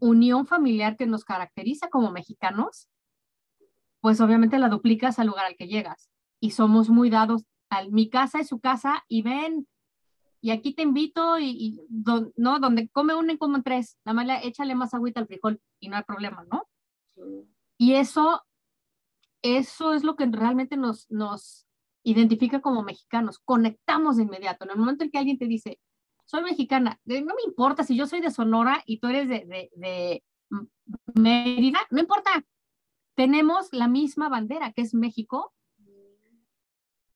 unión 0.00 0.46
familiar 0.46 0.96
que 0.96 1.06
nos 1.06 1.24
caracteriza 1.24 1.88
como 1.88 2.10
mexicanos, 2.10 2.88
pues 4.00 4.20
obviamente 4.20 4.58
la 4.58 4.68
duplicas 4.68 5.18
al 5.18 5.26
lugar 5.26 5.46
al 5.46 5.56
que 5.56 5.68
llegas. 5.68 6.10
Y 6.40 6.52
somos 6.52 6.88
muy 6.88 7.10
dados 7.10 7.44
al 7.70 7.90
mi 7.92 8.08
casa 8.08 8.40
es 8.40 8.48
su 8.48 8.60
casa 8.60 9.04
y 9.08 9.22
ven, 9.22 9.66
y 10.40 10.50
aquí 10.50 10.74
te 10.74 10.82
invito 10.82 11.38
y, 11.38 11.80
no, 12.36 12.60
donde 12.60 12.88
come 12.88 13.14
uno 13.14 13.32
y 13.32 13.38
comen 13.38 13.62
tres, 13.62 13.98
nada 14.04 14.14
más 14.14 14.44
échale 14.44 14.74
más 14.74 14.94
agüita 14.94 15.20
al 15.20 15.26
frijol 15.26 15.60
y 15.80 15.88
no 15.88 15.96
hay 15.96 16.04
problema, 16.04 16.44
¿no? 16.50 16.68
Y 17.76 17.94
eso, 17.94 18.42
eso 19.42 19.94
es 19.94 20.04
lo 20.04 20.16
que 20.16 20.26
realmente 20.26 20.76
nos, 20.76 21.10
nos 21.10 21.66
identifica 22.04 22.60
como 22.60 22.82
mexicanos, 22.82 23.38
conectamos 23.40 24.16
de 24.16 24.24
inmediato. 24.24 24.64
En 24.64 24.70
el 24.70 24.76
momento 24.76 25.04
en 25.04 25.10
que 25.10 25.18
alguien 25.18 25.38
te 25.38 25.46
dice, 25.46 25.80
soy 26.24 26.42
mexicana, 26.42 27.00
no 27.04 27.34
me 27.34 27.42
importa 27.46 27.82
si 27.82 27.96
yo 27.96 28.06
soy 28.06 28.20
de 28.20 28.30
Sonora 28.30 28.82
y 28.86 29.00
tú 29.00 29.08
eres 29.08 29.28
de, 29.28 29.44
de, 29.46 29.70
de 29.74 30.22
Mérida, 31.14 31.80
no 31.90 32.00
importa, 32.00 32.44
tenemos 33.14 33.68
la 33.72 33.88
misma 33.88 34.28
bandera 34.28 34.72
que 34.72 34.82
es 34.82 34.94
México 34.94 35.52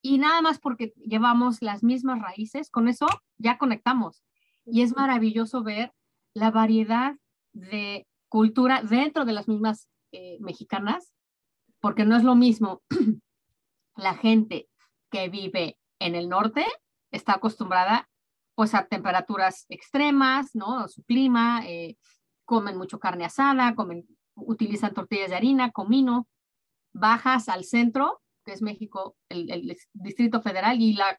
y 0.02 0.18
nada 0.18 0.42
más 0.42 0.58
porque 0.58 0.92
llevamos 0.96 1.62
las 1.62 1.84
mismas 1.84 2.20
raíces, 2.20 2.70
con 2.70 2.88
eso 2.88 3.06
ya 3.38 3.56
conectamos. 3.56 4.24
Y 4.64 4.82
es 4.82 4.96
maravilloso 4.96 5.62
ver 5.62 5.92
la 6.34 6.50
variedad 6.50 7.14
de 7.52 8.06
cultura 8.28 8.82
dentro 8.82 9.24
de 9.24 9.32
las 9.32 9.46
mismas 9.46 9.88
eh, 10.10 10.38
mexicanas, 10.40 11.12
porque 11.80 12.04
no 12.04 12.16
es 12.16 12.24
lo 12.24 12.34
mismo 12.34 12.82
la 13.96 14.14
gente 14.14 14.68
que 15.10 15.28
vive 15.28 15.78
en 16.00 16.16
el 16.16 16.28
norte, 16.28 16.66
está 17.12 17.34
acostumbrada 17.34 18.08
pues 18.54 18.74
a 18.74 18.86
temperaturas 18.86 19.66
extremas, 19.68 20.54
¿no? 20.54 20.88
Su 20.88 21.04
clima, 21.04 21.62
eh, 21.66 21.96
comen 22.44 22.76
mucho 22.76 22.98
carne 22.98 23.24
asada, 23.24 23.74
comen, 23.74 24.06
utilizan 24.34 24.94
tortillas 24.94 25.30
de 25.30 25.36
harina, 25.36 25.70
comino, 25.70 26.26
bajas 26.92 27.48
al 27.48 27.64
centro 27.64 28.21
que 28.44 28.52
es 28.52 28.62
México, 28.62 29.16
el, 29.28 29.76
Distrito 29.92 30.42
Federal, 30.42 30.80
y 30.80 30.94
la 30.94 31.18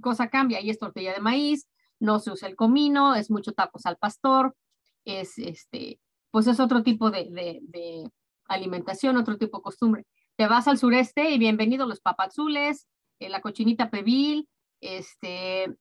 cosa 0.00 0.28
cambia, 0.28 0.58
ahí 0.58 0.70
es 0.70 0.78
tortilla 0.78 1.12
de 1.12 1.20
maíz, 1.20 1.68
no 2.00 2.18
se 2.18 2.30
usa 2.30 2.48
el 2.48 2.56
comino, 2.56 3.14
es 3.14 3.30
mucho 3.30 3.52
tacos 3.52 3.86
al 3.86 3.96
pastor, 3.96 4.56
es 5.04 5.38
este, 5.38 6.00
pues 6.30 6.46
es 6.46 6.60
otro 6.60 6.82
tipo 6.82 7.10
de, 7.10 8.10
alimentación, 8.46 9.16
otro 9.16 9.38
tipo 9.38 9.58
de 9.58 9.62
costumbre. 9.62 10.06
Te 10.36 10.46
vas 10.46 10.68
al 10.68 10.78
sureste 10.78 11.30
y 11.30 11.38
bienvenido 11.38 11.86
los 11.86 12.00
papazules, 12.00 12.88
eh, 13.20 13.28
la 13.28 13.40
cochinita 13.40 13.90
pebil, 13.90 14.48
este, 14.80 15.74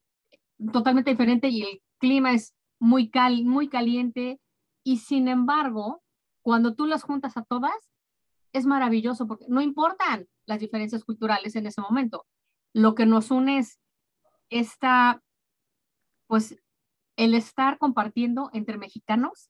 totalmente 0.71 1.11
diferente 1.11 1.49
y 1.49 1.63
el 1.63 1.81
clima 1.97 2.33
es 2.33 2.53
muy, 2.79 3.09
cal, 3.09 3.43
muy 3.43 3.67
caliente 3.67 4.39
y 4.83 4.97
sin 4.97 5.27
embargo, 5.27 6.03
cuando 6.41 6.75
tú 6.75 6.85
las 6.85 7.03
juntas 7.03 7.35
a 7.37 7.43
todas, 7.43 7.73
es 8.53 8.65
maravilloso 8.65 9.27
porque 9.27 9.45
no 9.49 9.61
importan 9.61 10.27
las 10.45 10.59
diferencias 10.59 11.03
culturales 11.03 11.55
en 11.55 11.65
ese 11.65 11.81
momento. 11.81 12.25
Lo 12.73 12.95
que 12.95 13.05
nos 13.05 13.31
une 13.31 13.59
es 13.59 13.79
esta, 14.49 15.21
pues, 16.27 16.57
el 17.15 17.35
estar 17.35 17.77
compartiendo 17.77 18.49
entre 18.53 18.77
mexicanos 18.77 19.49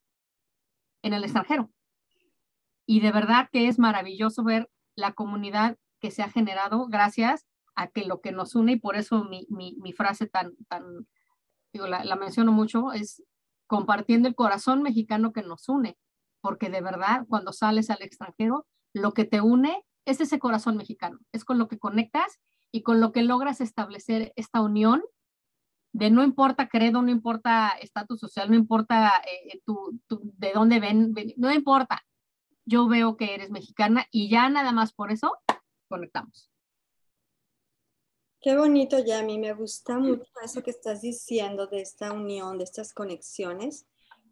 en 1.02 1.13
el 1.13 1.24
extranjero. 1.24 1.72
Y 2.86 3.00
de 3.00 3.12
verdad 3.12 3.50
que 3.52 3.67
es 3.67 3.80
maravilloso 3.80 4.44
ver 4.44 4.70
la 4.96 5.13
comunidad 5.13 5.78
que 6.00 6.12
se 6.12 6.22
ha 6.22 6.30
generado 6.30 6.88
gracias 6.88 7.46
a 7.76 7.88
que 7.88 8.06
lo 8.06 8.22
que 8.22 8.32
nos 8.32 8.56
une, 8.56 8.74
y 8.74 8.80
por 8.80 8.96
eso 8.96 9.24
mi, 9.24 9.48
mi, 9.50 9.94
frase 9.94 10.28
tan, 10.28 10.56
tan 10.67 11.08
digo, 11.72 11.88
la, 11.88 12.04
la 12.04 12.15
menciono 12.15 12.52
mucho, 12.52 12.91
es 12.91 13.24
compartiendo 13.67 14.28
el 14.28 14.36
corazón 14.36 14.84
mexicano 14.84 15.34
que 15.34 15.41
nos 15.41 15.67
une, 15.70 15.98
porque 16.41 16.70
de 16.70 16.82
verdad 16.82 17.26
cuando 17.28 17.54
sales 17.54 17.89
al 17.89 18.02
extranjero, 18.02 18.67
lo 18.94 19.13
que 19.13 19.26
te 19.26 19.41
une 19.41 19.84
es 20.06 20.22
ese 20.22 20.39
corazón 20.39 20.78
mexicano, 20.78 21.20
es 21.32 21.46
con 21.46 21.58
lo 21.58 21.68
que 21.68 21.80
conectas 21.80 22.39
y 22.72 22.82
con 22.82 23.00
lo 23.00 23.12
que 23.12 23.24
logras 23.24 23.62
establecer 23.62 24.34
esta 24.36 24.62
unión 24.62 25.04
de 25.94 26.10
no 26.10 26.24
importa 26.24 26.68
credo, 26.68 27.02
no 27.02 27.12
importa 27.12 27.70
estatus 27.82 28.20
social, 28.20 28.50
no 28.50 28.56
importa 28.56 29.13
eh, 29.28 29.62
tu, 29.63 30.02
de 30.10 30.52
dónde 30.54 30.80
ven, 30.80 31.13
no 31.38 31.54
importa. 31.54 32.04
Yo 32.66 32.88
veo 32.88 33.16
que 33.16 33.36
eres 33.36 33.52
mexicana 33.52 34.08
y 34.12 34.30
ya 34.30 34.50
nada 34.50 34.72
más 34.72 34.94
por 34.94 35.12
eso 35.12 35.38
conectamos. 35.88 36.50
Qué 38.42 38.58
bonito, 38.58 38.98
Yami. 39.00 39.38
Me 39.38 39.54
gusta 39.54 40.00
mucho 40.00 40.26
eso 40.44 40.63
que 40.63 40.72
estás 40.72 41.02
diciendo 41.02 41.68
de 41.68 41.82
esta 41.82 42.12
unión, 42.12 42.58
de 42.58 42.63
estas 42.63 42.94
conexiones. 42.94 43.86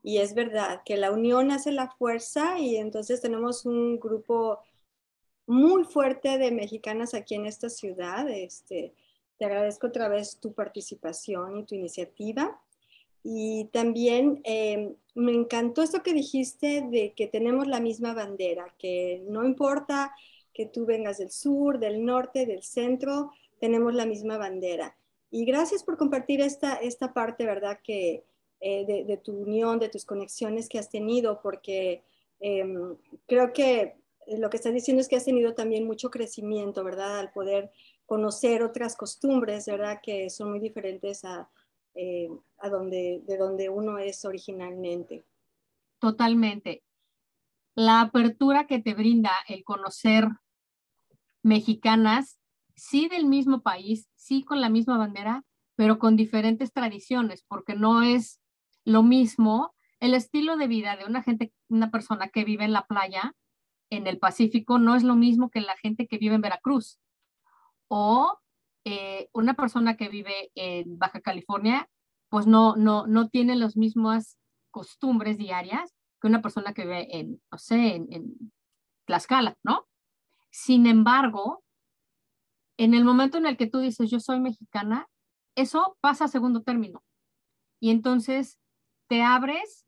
Y 0.04 0.18
es 0.18 0.34
verdad 0.34 0.82
que 0.84 0.98
la 0.98 1.12
unión 1.12 1.52
hace 1.52 1.72
la 1.72 1.90
fuerza 1.92 2.60
y 2.60 2.78
entonces 2.78 3.22
tenemos 3.22 3.66
un 3.66 4.00
grupo 4.00 4.60
muy 5.52 5.84
fuerte 5.84 6.38
de 6.38 6.50
mexicanas 6.50 7.14
aquí 7.14 7.36
en 7.36 7.46
esta 7.46 7.70
ciudad. 7.70 8.30
Este, 8.30 8.94
te 9.38 9.46
agradezco 9.46 9.88
otra 9.88 10.08
vez 10.08 10.40
tu 10.40 10.54
participación 10.54 11.58
y 11.58 11.66
tu 11.66 11.76
iniciativa. 11.76 12.58
Y 13.22 13.66
también 13.74 14.40
eh, 14.46 14.96
me 15.14 15.34
encantó 15.34 15.84
esto 15.84 16.02
que 16.04 16.14
dijiste 16.14 16.88
de 16.90 17.14
que 17.14 17.28
tenemos 17.28 17.68
la 17.68 17.82
misma 17.82 18.14
bandera, 18.14 18.74
que 18.80 19.24
no 19.28 19.44
importa 19.44 20.16
que 20.54 20.66
tú 20.66 20.86
vengas 20.86 21.18
del 21.18 21.32
sur, 21.32 21.80
del 21.80 22.06
norte, 22.06 22.46
del 22.46 22.64
centro, 22.64 23.32
tenemos 23.60 23.94
la 23.94 24.06
misma 24.06 24.38
bandera. 24.38 24.96
Y 25.30 25.44
gracias 25.44 25.84
por 25.84 25.98
compartir 25.98 26.40
esta, 26.40 26.76
esta 26.76 27.14
parte, 27.14 27.46
¿verdad? 27.46 27.80
Que 27.84 28.24
eh, 28.62 28.86
de, 28.86 29.18
tu 29.18 29.34
unión, 29.34 29.80
de 29.80 29.90
tus 29.90 30.06
conexiones 30.06 30.70
que 30.70 30.80
has 30.80 30.90
tenido, 30.90 31.42
porque 31.42 32.04
em, 32.40 32.96
creo 33.28 33.52
que 33.54 34.01
lo 34.28 34.50
que 34.50 34.58
estás 34.58 34.74
diciendo 34.74 35.02
es 35.02 35.08
que 35.08 35.16
has 35.16 35.26
tenido 35.26 35.54
también 35.54 35.86
mucho 35.86 36.10
crecimiento, 36.10 36.84
¿verdad? 36.84 37.20
Al 37.20 37.32
poder 37.32 37.72
conocer 38.06 38.64
otras 38.64 38.96
costumbres, 38.96 39.66
¿verdad? 39.66 40.00
Que 40.02 40.30
son 40.30 40.52
muy 40.52 40.60
diferentes 40.60 41.24
a, 41.26 41.50
eh, 41.96 42.30
a 42.60 42.70
donde, 42.70 43.22
de 43.26 43.38
donde 43.38 43.70
uno 43.70 43.98
es 43.98 44.26
originalmente. 44.26 45.26
Totalmente. 46.00 46.84
La 47.76 48.02
apertura 48.02 48.68
que 48.68 48.80
te 48.80 48.94
brinda 48.94 49.32
el 49.48 49.64
conocer 49.64 50.28
mexicanas, 51.44 52.40
sí 52.76 53.08
del 53.08 53.26
mismo 53.26 53.62
país, 53.62 54.10
sí 54.16 54.44
con 54.44 54.62
la 54.62 54.70
misma 54.70 54.98
bandera, 54.98 55.44
pero 55.76 56.00
con 56.00 56.16
diferentes 56.16 56.74
tradiciones, 56.74 57.44
porque 57.48 57.76
no 57.76 58.04
es 58.04 58.42
lo 58.84 59.04
mismo 59.04 59.74
el 60.00 60.16
estilo 60.16 60.58
de 60.58 60.68
vida 60.68 60.98
de 60.98 61.06
una 61.06 61.22
gente, 61.22 61.54
una 61.70 61.92
persona 61.92 62.30
que 62.30 62.44
vive 62.44 62.66
en 62.66 62.74
la 62.74 62.86
playa 62.88 63.36
en 63.92 64.08
el 64.08 64.18
Pacífico 64.18 64.80
no 64.80 64.96
es 64.96 65.04
lo 65.04 65.16
mismo 65.16 65.52
que 65.52 65.62
la 65.62 65.78
gente 65.78 66.08
que 66.08 66.18
vive 66.18 66.36
en 66.36 66.42
Veracruz. 66.42 67.00
O 67.88 68.40
eh, 68.86 69.30
una 69.34 69.54
persona 69.54 69.98
que 69.98 70.10
vive 70.10 70.52
en 70.56 70.98
Baja 70.98 71.22
California, 71.22 71.88
pues 72.30 72.48
no, 72.48 72.76
no, 72.78 73.06
no 73.06 73.30
tiene 73.30 73.56
las 73.56 73.78
mismas 73.78 74.40
costumbres 74.72 75.38
diarias 75.38 75.94
que 76.20 76.28
una 76.28 76.42
persona 76.42 76.74
que 76.74 76.84
vive 76.84 77.20
en, 77.20 77.42
no 77.52 77.58
sé, 77.58 77.96
en, 77.96 78.08
en 78.12 78.54
Tlaxcala, 79.06 79.58
¿no? 79.64 79.88
Sin 80.50 80.88
embargo, 80.88 81.64
en 82.78 82.94
el 82.94 83.04
momento 83.04 83.38
en 83.38 83.46
el 83.46 83.58
que 83.58 83.68
tú 83.68 83.80
dices 83.80 84.10
yo 84.10 84.20
soy 84.20 84.40
mexicana, 84.40 85.08
eso 85.56 85.98
pasa 86.00 86.26
a 86.26 86.30
segundo 86.30 86.62
término. 86.62 87.04
Y 87.82 87.90
entonces 87.90 88.58
te 89.08 89.22
abres 89.22 89.86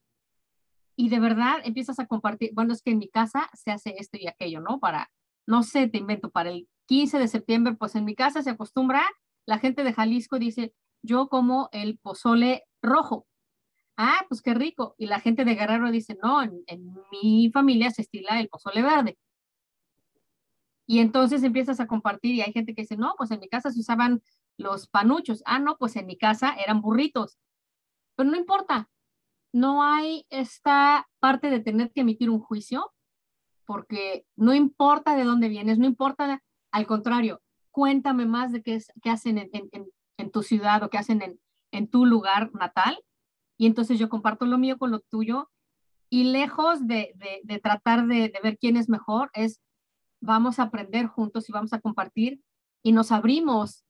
y 0.95 1.09
de 1.09 1.19
verdad 1.19 1.57
empiezas 1.63 1.99
a 1.99 2.07
compartir, 2.07 2.51
bueno, 2.53 2.73
es 2.73 2.81
que 2.81 2.91
en 2.91 2.99
mi 2.99 3.09
casa 3.09 3.49
se 3.53 3.71
hace 3.71 3.95
esto 3.97 4.17
y 4.19 4.27
aquello, 4.27 4.61
¿no? 4.61 4.79
Para, 4.79 5.11
no 5.47 5.63
sé, 5.63 5.87
te 5.87 5.97
invento, 5.97 6.29
para 6.29 6.49
el 6.49 6.67
15 6.87 7.19
de 7.19 7.27
septiembre, 7.27 7.75
pues 7.75 7.95
en 7.95 8.05
mi 8.05 8.15
casa 8.15 8.41
se 8.41 8.51
acostumbra, 8.51 9.03
la 9.45 9.59
gente 9.59 9.83
de 9.83 9.93
Jalisco 9.93 10.39
dice, 10.39 10.73
yo 11.01 11.27
como 11.27 11.69
el 11.71 11.97
pozole 11.99 12.63
rojo. 12.81 13.27
Ah, 13.97 14.25
pues 14.29 14.41
qué 14.41 14.53
rico. 14.53 14.95
Y 14.97 15.07
la 15.07 15.19
gente 15.19 15.45
de 15.45 15.55
Guerrero 15.55 15.91
dice, 15.91 16.17
no, 16.21 16.41
en, 16.41 16.63
mi 17.11 17.51
familia 17.53 17.91
se 17.91 18.03
estila 18.03 18.39
el 18.39 18.49
pozole 18.49 18.81
verde. 18.81 19.17
Y 20.85 20.99
entonces 20.99 21.43
empiezas 21.43 21.79
a 21.79 21.87
compartir 21.87 22.35
y 22.35 22.41
hay 22.41 22.51
gente 22.53 22.73
que 22.75 22.81
dice, 22.83 22.97
no, 22.97 23.15
pues 23.17 23.31
en 23.31 23.39
mi 23.39 23.47
casa 23.49 23.71
se 23.71 23.79
usaban 23.79 24.21
los 24.57 24.87
panuchos. 24.87 25.43
Ah, 25.45 25.59
no, 25.59 25.77
pues 25.77 25.95
en 25.95 26.05
mi 26.05 26.17
casa 26.17 26.55
eran 26.55 26.81
burritos. 26.81 27.37
Pero 28.15 28.29
no 28.29 28.37
importa, 28.37 28.89
no 29.53 29.83
hay 29.83 30.25
esta 30.29 31.07
parte 31.19 31.49
de 31.49 31.59
tener 31.59 31.91
que 31.93 32.01
emitir 32.01 32.29
un 32.29 32.39
juicio, 32.39 32.91
porque 33.65 34.25
no 34.35 34.53
importa 34.53 35.15
de 35.15 35.23
dónde 35.23 35.47
vienes, 35.47 35.77
no 35.77 35.85
importa, 35.85 36.43
al 36.71 36.87
contrario, 36.87 37.41
cuéntame 37.71 38.25
más 38.25 38.51
de 38.51 38.61
qué, 38.61 38.75
es, 38.75 38.91
qué 39.01 39.09
hacen 39.09 39.37
en, 39.37 40.31
tu 40.31 40.43
ciudad 40.43 40.83
o 40.83 40.89
qué 40.89 40.97
hacen 40.97 41.39
en, 41.71 41.87
tu 41.87 42.05
lugar 42.05 42.51
natal 42.53 42.99
y 43.57 43.67
entonces 43.67 43.99
yo 43.99 44.09
comparto 44.09 44.45
lo 44.45 44.57
mío 44.57 44.77
con 44.77 44.91
lo 44.91 44.99
tuyo 44.99 45.49
y 46.09 46.25
lejos 46.25 46.85
de, 46.85 47.13
tratar 47.61 48.07
de, 48.07 48.29
de, 48.29 48.39
ver 48.43 48.57
quién 48.57 48.77
es 48.77 48.89
mejor, 48.89 49.29
es 49.33 49.61
vamos 50.21 50.59
a 50.59 50.63
aprender 50.63 51.07
juntos 51.07 51.47
y 51.49 51.51
vamos 51.51 51.73
a 51.73 51.79
compartir 51.79 52.41
y 52.83 52.91
nos 52.91 53.11
abrimos 53.11 53.85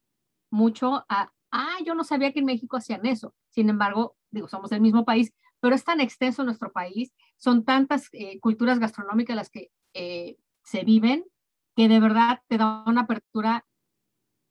mucho 0.49 1.05
a, 1.09 1.31
ah, 1.51 1.77
yo 1.85 1.95
no 1.95 2.03
sabía 2.03 2.33
que 2.33 2.39
en 2.39 2.45
México 2.45 2.77
hacían 2.77 3.05
eso. 3.05 3.33
Sin 3.49 3.69
embargo, 3.69 4.15
digo, 4.31 4.47
somos 4.47 4.71
el 4.71 4.81
mismo 4.81 5.05
país, 5.05 5.33
pero 5.63 5.75
es 5.75 5.85
tan 5.85 6.01
extenso 6.01 6.43
nuestro 6.43 6.73
país, 6.73 7.13
son 7.37 7.63
tantas 7.63 8.09
eh, 8.11 8.37
culturas 8.41 8.79
gastronómicas 8.79 9.33
las 9.33 9.49
que 9.49 9.71
eh, 9.93 10.35
se 10.61 10.83
viven, 10.83 11.23
que 11.77 11.87
de 11.87 12.01
verdad 12.01 12.41
te 12.49 12.57
da 12.57 12.83
una 12.85 13.03
apertura 13.03 13.65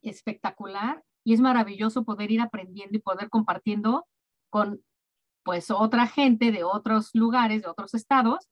espectacular 0.00 1.04
y 1.22 1.34
es 1.34 1.40
maravilloso 1.40 2.06
poder 2.06 2.30
ir 2.30 2.40
aprendiendo 2.40 2.96
y 2.96 3.02
poder 3.02 3.28
compartiendo 3.28 4.06
con 4.48 4.82
pues 5.42 5.70
otra 5.70 6.06
gente 6.06 6.50
de 6.50 6.64
otros 6.64 7.10
lugares, 7.12 7.60
de 7.60 7.68
otros 7.68 7.92
estados, 7.92 8.48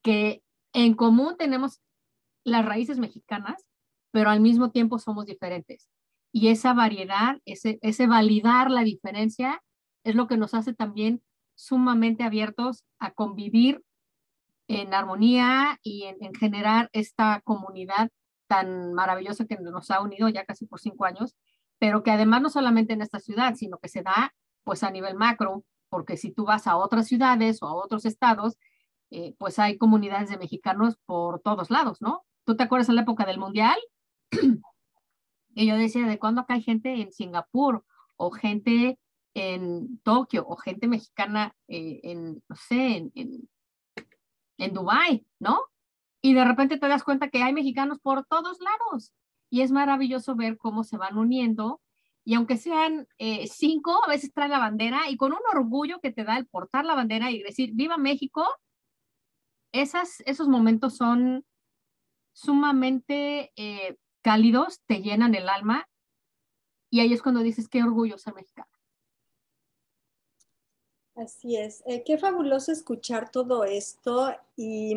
que 0.00 0.44
en 0.74 0.94
común 0.94 1.34
tenemos 1.36 1.80
las 2.44 2.64
raíces 2.64 3.00
mexicanas, 3.00 3.66
pero 4.12 4.30
al 4.30 4.38
mismo 4.38 4.70
tiempo 4.70 5.00
somos 5.00 5.26
diferentes. 5.26 5.90
Y 6.30 6.50
esa 6.50 6.72
variedad, 6.72 7.40
ese, 7.46 7.80
ese 7.82 8.06
validar 8.06 8.70
la 8.70 8.84
diferencia, 8.84 9.60
es 10.04 10.14
lo 10.14 10.28
que 10.28 10.36
nos 10.36 10.54
hace 10.54 10.72
también 10.72 11.20
sumamente 11.54 12.22
abiertos 12.24 12.84
a 12.98 13.12
convivir 13.12 13.82
en 14.68 14.94
armonía 14.94 15.78
y 15.82 16.04
en, 16.04 16.34
generar 16.34 16.88
esta 16.92 17.40
comunidad 17.44 18.10
tan 18.46 18.94
maravillosa 18.94 19.46
que 19.46 19.56
nos 19.56 19.90
ha 19.90 20.00
unido 20.00 20.28
ya 20.28 20.44
casi 20.44 20.66
por 20.66 20.80
cinco 20.80 21.04
años, 21.04 21.34
pero 21.78 22.02
que 22.02 22.10
además 22.10 22.42
no 22.42 22.50
solamente 22.50 22.92
en 22.92 23.02
esta 23.02 23.20
ciudad, 23.20 23.54
sino 23.54 23.78
que 23.78 23.88
se 23.88 24.02
da 24.02 24.34
pues 24.64 24.82
a 24.82 24.90
nivel 24.90 25.16
macro, 25.16 25.64
porque 25.88 26.16
si 26.16 26.32
tú 26.32 26.44
vas 26.44 26.66
a 26.66 26.76
otras 26.76 27.06
ciudades 27.06 27.62
o 27.62 27.66
a 27.66 27.74
otros 27.74 28.06
estados, 28.06 28.56
eh, 29.10 29.34
pues 29.38 29.58
hay 29.58 29.76
comunidades 29.76 30.30
de 30.30 30.38
mexicanos 30.38 30.96
por 31.06 31.40
todos 31.40 31.70
lados, 31.70 32.00
¿no? 32.00 32.24
¿Tú 32.44 32.56
te 32.56 32.64
acuerdas 32.64 32.88
en 32.88 32.96
la 32.96 33.02
época 33.02 33.26
del 33.26 33.38
Mundial? 33.38 33.76
y 35.54 35.66
yo 35.66 35.76
decía, 35.76 36.06
¿de 36.06 36.18
cuándo 36.18 36.40
acá 36.40 36.54
hay 36.54 36.62
gente 36.62 37.00
en 37.00 37.12
Singapur 37.12 37.84
o 38.16 38.30
gente 38.30 38.98
en 39.34 39.98
Tokio 40.00 40.46
o 40.46 40.56
gente 40.56 40.88
mexicana 40.88 41.54
eh, 41.68 42.00
en, 42.04 42.42
no 42.48 42.56
sé, 42.56 42.96
en, 43.14 43.48
en, 44.58 44.74
Dubái, 44.74 45.26
¿no? 45.40 45.60
Y 46.22 46.34
de 46.34 46.44
repente 46.44 46.78
te 46.78 46.88
das 46.88 47.04
cuenta 47.04 47.28
que 47.28 47.42
hay 47.42 47.52
mexicanos 47.52 47.98
por 48.00 48.24
todos 48.26 48.58
lados. 48.60 49.12
Y 49.50 49.60
es 49.62 49.70
maravilloso 49.72 50.34
ver 50.36 50.56
cómo 50.56 50.84
se 50.84 50.96
van 50.96 51.18
uniendo. 51.18 51.82
Y 52.24 52.34
aunque 52.34 52.56
sean 52.56 53.06
eh, 53.18 53.46
cinco, 53.48 54.02
a 54.04 54.08
veces 54.08 54.32
traen 54.32 54.52
la 54.52 54.58
bandera 54.58 55.10
y 55.10 55.16
con 55.16 55.32
un 55.32 55.40
orgullo 55.52 56.00
que 56.00 56.12
te 56.12 56.24
da 56.24 56.38
el 56.38 56.46
portar 56.46 56.86
la 56.86 56.94
bandera 56.94 57.30
y 57.30 57.42
decir, 57.42 57.72
viva 57.74 57.98
México, 57.98 58.46
esos 59.72 60.48
momentos 60.48 60.96
son 60.96 61.44
sumamente 62.32 63.52
eh, 63.56 63.98
cálidos, 64.22 64.80
te 64.86 65.02
llenan 65.02 65.34
el 65.34 65.48
alma 65.48 65.86
y 66.90 67.00
ahí 67.00 67.12
es 67.12 67.22
cuando 67.22 67.40
dices, 67.40 67.68
qué 67.68 67.82
orgullo 67.82 68.18
ser 68.18 68.34
mexicano. 68.34 68.73
Así 71.16 71.56
es, 71.56 71.82
eh, 71.86 72.02
qué 72.04 72.18
fabuloso 72.18 72.72
escuchar 72.72 73.30
todo 73.30 73.64
esto 73.64 74.34
y, 74.56 74.96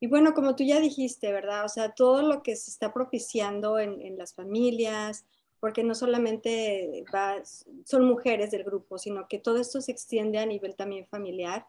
y, 0.00 0.06
bueno, 0.08 0.34
como 0.34 0.56
tú 0.56 0.64
ya 0.64 0.80
dijiste, 0.80 1.32
¿verdad? 1.32 1.64
O 1.64 1.68
sea, 1.68 1.94
todo 1.94 2.22
lo 2.22 2.42
que 2.42 2.56
se 2.56 2.70
está 2.72 2.92
propiciando 2.92 3.78
en, 3.78 4.00
en 4.02 4.18
las 4.18 4.34
familias, 4.34 5.24
porque 5.60 5.84
no 5.84 5.94
solamente 5.94 7.04
va, 7.14 7.36
son 7.84 8.04
mujeres 8.04 8.50
del 8.50 8.64
grupo, 8.64 8.98
sino 8.98 9.28
que 9.28 9.38
todo 9.38 9.58
esto 9.58 9.80
se 9.80 9.92
extiende 9.92 10.38
a 10.38 10.46
nivel 10.46 10.74
también 10.74 11.06
familiar. 11.06 11.66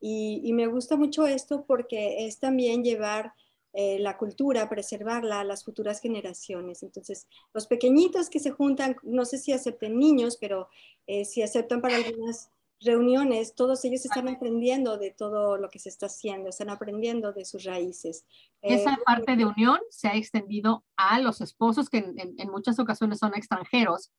Y, 0.00 0.40
y 0.44 0.52
me 0.54 0.66
gusta 0.66 0.96
mucho 0.96 1.26
esto 1.26 1.64
porque 1.66 2.26
es 2.26 2.38
también 2.40 2.82
llevar 2.82 3.34
eh, 3.74 3.98
la 3.98 4.16
cultura, 4.18 4.68
preservarla 4.68 5.40
a 5.40 5.44
las 5.44 5.64
futuras 5.64 6.00
generaciones. 6.00 6.82
Entonces, 6.82 7.26
los 7.54 7.66
pequeñitos 7.66 8.30
que 8.30 8.40
se 8.40 8.50
juntan, 8.50 8.96
no 9.02 9.24
sé 9.26 9.38
si 9.38 9.52
acepten 9.52 9.98
niños, 9.98 10.36
pero 10.40 10.68
eh, 11.06 11.24
si 11.26 11.42
aceptan 11.42 11.80
para 11.82 11.96
algunas 11.96 12.50
reuniones, 12.84 13.54
todos 13.54 13.84
ellos 13.84 14.04
están 14.04 14.28
aprendiendo 14.28 14.98
de 14.98 15.10
todo 15.10 15.56
lo 15.56 15.70
que 15.70 15.78
se 15.78 15.88
está 15.88 16.06
haciendo, 16.06 16.48
están 16.48 16.70
aprendiendo 16.70 17.32
de 17.32 17.44
sus 17.44 17.64
raíces. 17.64 18.24
Esa 18.60 18.94
eh, 18.94 18.98
parte 19.04 19.36
de 19.36 19.44
unión 19.44 19.78
se 19.90 20.08
ha 20.08 20.16
extendido 20.16 20.84
a 20.96 21.20
los 21.20 21.40
esposos 21.40 21.88
que 21.88 21.98
en, 21.98 22.50
muchas 22.50 22.78
ocasiones 22.78 23.18
son 23.18 23.34
extranjeros 23.34 24.12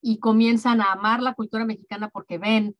y 0.00 0.18
comienzan 0.18 0.80
a 0.80 0.92
amar 0.92 1.22
la 1.22 1.34
cultura 1.34 1.64
mexicana 1.64 2.08
porque 2.08 2.38
ven 2.38 2.76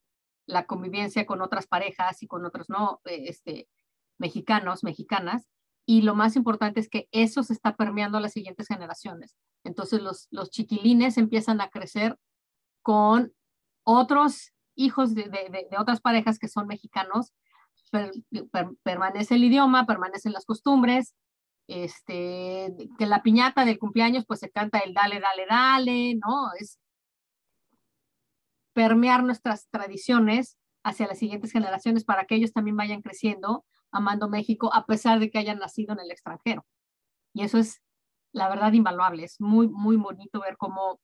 la 0.47 0.67
convivencia 0.67 1.27
con 1.27 1.43
otras 1.43 1.67
parejas 1.67 2.23
y 2.23 2.27
con 2.27 2.45
otros 2.45 2.69
no 2.69 3.01
este, 3.05 3.69
mexicanos, 4.19 4.85
mexicanas, 4.85 5.49
y 5.85 6.03
lo 6.03 6.15
más 6.15 6.35
importante 6.37 6.81
es 6.81 6.89
que 6.89 7.09
eso 7.13 7.43
se 7.43 7.53
está 7.53 7.77
permeando 7.77 8.19
a 8.19 8.21
las 8.21 8.33
siguientes 8.33 8.67
generaciones. 8.67 9.37
Entonces 9.65 10.03
los, 10.03 10.27
los 10.31 10.51
chiquilines 10.51 11.17
empiezan 11.17 11.61
a 11.61 11.71
crecer 11.71 12.19
con 12.83 13.33
otros 13.85 14.53
hijos 14.77 15.15
de, 15.15 15.25
de, 15.25 15.67
otras 15.79 16.01
parejas 16.01 16.39
que 16.39 16.49
son 16.49 16.67
mexicanos, 16.67 17.33
permanece 18.83 19.35
el 19.35 19.45
idioma, 19.45 19.87
permanecen 19.87 20.33
las 20.33 20.45
costumbres, 20.45 21.15
este, 21.67 22.73
que 22.99 23.07
la 23.07 23.23
piñata 23.23 23.65
del 23.65 23.79
cumpleaños 23.79 24.25
pues 24.27 24.41
se 24.41 24.51
canta 24.51 24.79
el 24.79 24.95
dale, 24.95 25.21
dale, 25.21 25.47
dale, 25.49 26.15
¿no? 26.15 26.53
Es 26.59 26.79
permear 28.73 29.25
nuestras 29.25 29.69
tradiciones 29.71 30.59
hacia 30.85 31.09
las 31.09 31.19
siguientes 31.19 31.51
generaciones 31.51 32.05
para 32.05 32.27
que 32.27 32.37
ellos 32.37 32.53
también 32.53 32.77
vayan 32.77 33.03
creciendo 33.03 33.65
amando 33.91 34.29
México 34.29 34.73
a 34.73 34.87
pesar 34.87 35.19
de 35.19 35.31
que 35.31 35.39
hayan 35.39 35.59
nacido 35.59 35.93
en 35.95 36.01
el 36.01 36.11
extranjero. 36.11 36.65
Y 37.33 37.43
eso 37.43 37.59
es, 37.59 37.83
la 38.33 38.49
verdad, 38.49 38.73
invaluable. 38.73 39.25
Es 39.25 39.41
muy, 39.41 39.69
muy 39.69 39.97
bonito 39.97 40.41
ver 40.41 40.57
cómo, 40.57 41.01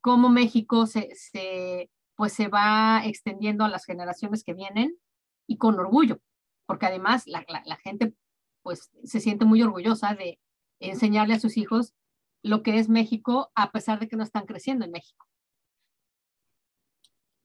cómo 0.00 0.28
México 0.28 0.86
se, 0.86 1.14
se, 1.14 1.90
pues 2.16 2.32
se 2.32 2.48
va 2.48 3.02
extendiendo 3.04 3.64
a 3.64 3.68
las 3.68 3.84
generaciones 3.84 4.42
que 4.42 4.54
vienen 4.54 4.98
y 5.46 5.58
con 5.58 5.78
orgullo, 5.78 6.20
porque 6.66 6.86
además 6.86 7.26
la, 7.26 7.44
la, 7.64 7.76
gente 7.76 8.14
pues 8.62 8.90
se 9.04 9.20
siente 9.20 9.44
muy 9.44 9.62
orgullosa 9.62 10.14
de 10.14 10.40
enseñarle 10.80 11.34
a 11.34 11.40
sus 11.40 11.56
hijos 11.56 11.94
lo 12.42 12.62
que 12.62 12.78
es 12.78 12.88
México 12.88 13.50
a 13.54 13.70
pesar 13.70 14.00
de 14.00 14.08
que 14.08 14.16
no 14.16 14.24
están 14.24 14.46
creciendo 14.46 14.84
en 14.84 14.92
México. 14.92 15.26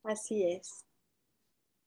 Así 0.04 0.44
es. 0.44 0.86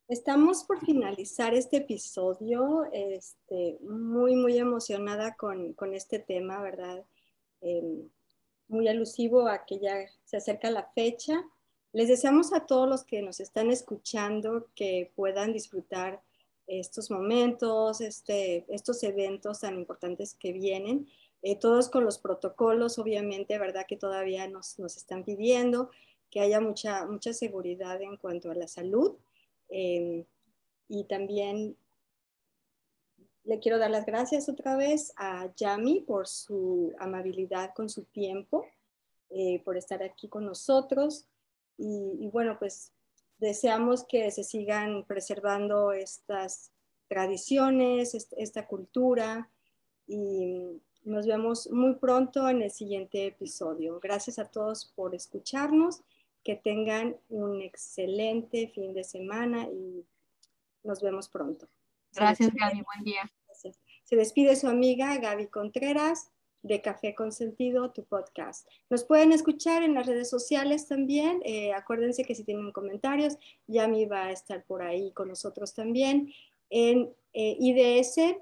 Estamos 0.06 0.64
por 0.64 0.84
finalizar 0.84 1.54
este 1.54 1.78
episodio, 1.78 2.84
este, 2.92 3.78
muy, 3.80 4.36
muy 4.36 4.58
emocionada 4.58 5.34
con, 5.34 5.72
con 5.72 5.94
este 5.94 6.18
tema, 6.18 6.60
¿verdad? 6.60 7.04
Em, 7.62 8.10
muy 8.68 8.86
alusivo 8.88 9.48
a 9.48 9.64
que 9.64 9.78
ya 9.78 9.94
se 10.24 10.36
acerca 10.36 10.70
la 10.70 10.90
fecha. 10.94 11.42
Les 11.94 12.08
deseamos 12.08 12.52
a 12.52 12.66
todos 12.66 12.86
los 12.86 13.04
que 13.04 13.22
nos 13.22 13.40
están 13.40 13.70
escuchando 13.70 14.68
que 14.74 15.10
puedan 15.16 15.54
disfrutar 15.54 16.22
estos 16.66 17.10
momentos, 17.10 18.02
este, 18.02 18.66
estos 18.68 19.02
eventos 19.02 19.60
tan 19.60 19.78
importantes 19.78 20.34
que 20.34 20.52
vienen, 20.52 21.08
eh, 21.40 21.56
todos 21.56 21.88
con 21.88 22.04
los 22.04 22.18
protocolos, 22.18 22.98
obviamente, 22.98 23.58
¿verdad? 23.58 23.86
Que 23.88 23.96
todavía 23.96 24.46
nos, 24.48 24.78
nos 24.78 24.98
están 24.98 25.24
pidiendo, 25.24 25.88
que 26.30 26.40
haya 26.40 26.60
mucha, 26.60 27.06
mucha 27.06 27.32
seguridad 27.32 28.02
en 28.02 28.18
cuanto 28.18 28.50
a 28.50 28.54
la 28.54 28.68
salud 28.68 29.16
Em, 29.68 30.24
y 30.88 31.04
también 31.04 31.76
le 33.44 33.58
quiero 33.58 33.78
dar 33.78 33.90
las 33.90 34.06
gracias 34.06 34.48
otra 34.48 34.76
vez 34.76 35.12
a 35.16 35.52
Yami 35.56 36.00
por 36.00 36.28
su 36.28 36.92
amabilidad 36.98 37.74
con 37.74 37.88
su 37.88 38.04
tiempo, 38.04 38.66
eh, 39.30 39.60
por 39.64 39.76
estar 39.76 40.02
aquí 40.02 40.28
con 40.28 40.46
nosotros. 40.46 41.26
Y, 41.76 42.28
bueno, 42.32 42.58
pues 42.58 42.92
deseamos 43.38 44.04
que 44.04 44.30
se 44.30 44.44
sigan 44.44 45.04
preservando 45.04 45.92
estas 45.92 46.70
tradiciones, 47.08 48.14
esta 48.36 48.66
cultura 48.66 49.50
y 50.06 50.80
nos 51.04 51.26
vemos 51.26 51.70
muy 51.70 51.94
pronto 51.96 52.48
en 52.48 52.62
el 52.62 52.70
siguiente 52.70 53.26
episodio. 53.26 54.00
Gracias 54.00 54.38
a 54.38 54.46
todos 54.46 54.92
por 54.94 55.14
escucharnos 55.14 56.02
que 56.42 56.56
tengan 56.56 57.16
un 57.28 57.60
excelente 57.60 58.68
fin 58.68 58.94
de 58.94 59.04
semana 59.04 59.64
y 59.64 60.04
nos 60.82 61.02
vemos 61.02 61.28
pronto. 61.28 61.68
Gracias, 62.12 62.52
Gaby. 62.54 62.82
Buen 62.82 63.04
día. 63.04 63.30
Se 64.04 64.16
despide 64.16 64.54
su 64.54 64.68
amiga 64.68 65.16
Gaby 65.16 65.46
Contreras 65.48 66.30
de 66.64 66.80
Café 66.80 67.14
Consentido, 67.14 67.92
tu 67.92 68.04
podcast. 68.04 68.66
Nos 68.90 69.04
pueden 69.04 69.30
escuchar 69.32 69.82
en 69.82 69.94
las 69.94 70.06
redes 70.06 70.30
sociales 70.30 70.88
también. 70.88 71.40
Eh, 71.44 71.72
acuérdense 71.72 72.24
que 72.24 72.34
si 72.34 72.42
tienen 72.42 72.72
comentarios, 72.72 73.36
Yami 73.68 74.06
va 74.06 74.24
a 74.24 74.32
estar 74.32 74.64
por 74.64 74.82
ahí 74.82 75.12
con 75.12 75.28
nosotros 75.28 75.74
también. 75.74 76.32
En 76.70 77.14
eh, 77.34 77.56
IDS, 77.60 78.36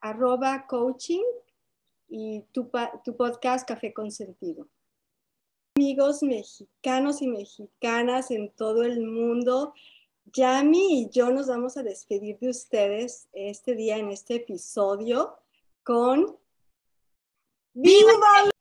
arroba 0.00 0.66
coaching 0.68 1.22
y 2.08 2.44
tu, 2.52 2.70
tu 3.04 3.16
podcast 3.16 3.68
Café 3.68 3.92
Consentido 3.92 4.68
amigos 5.74 6.22
mexicanos 6.22 7.22
y 7.22 7.28
mexicanas 7.28 8.30
en 8.30 8.50
todo 8.50 8.82
el 8.84 9.00
mundo. 9.00 9.72
Yami 10.26 11.02
y 11.02 11.10
yo 11.10 11.30
nos 11.30 11.48
vamos 11.48 11.76
a 11.76 11.82
despedir 11.82 12.38
de 12.38 12.50
ustedes 12.50 13.26
este 13.32 13.74
día 13.74 13.96
en 13.96 14.10
este 14.10 14.36
episodio 14.36 15.34
con 15.82 16.36
¡Viva 17.74 18.51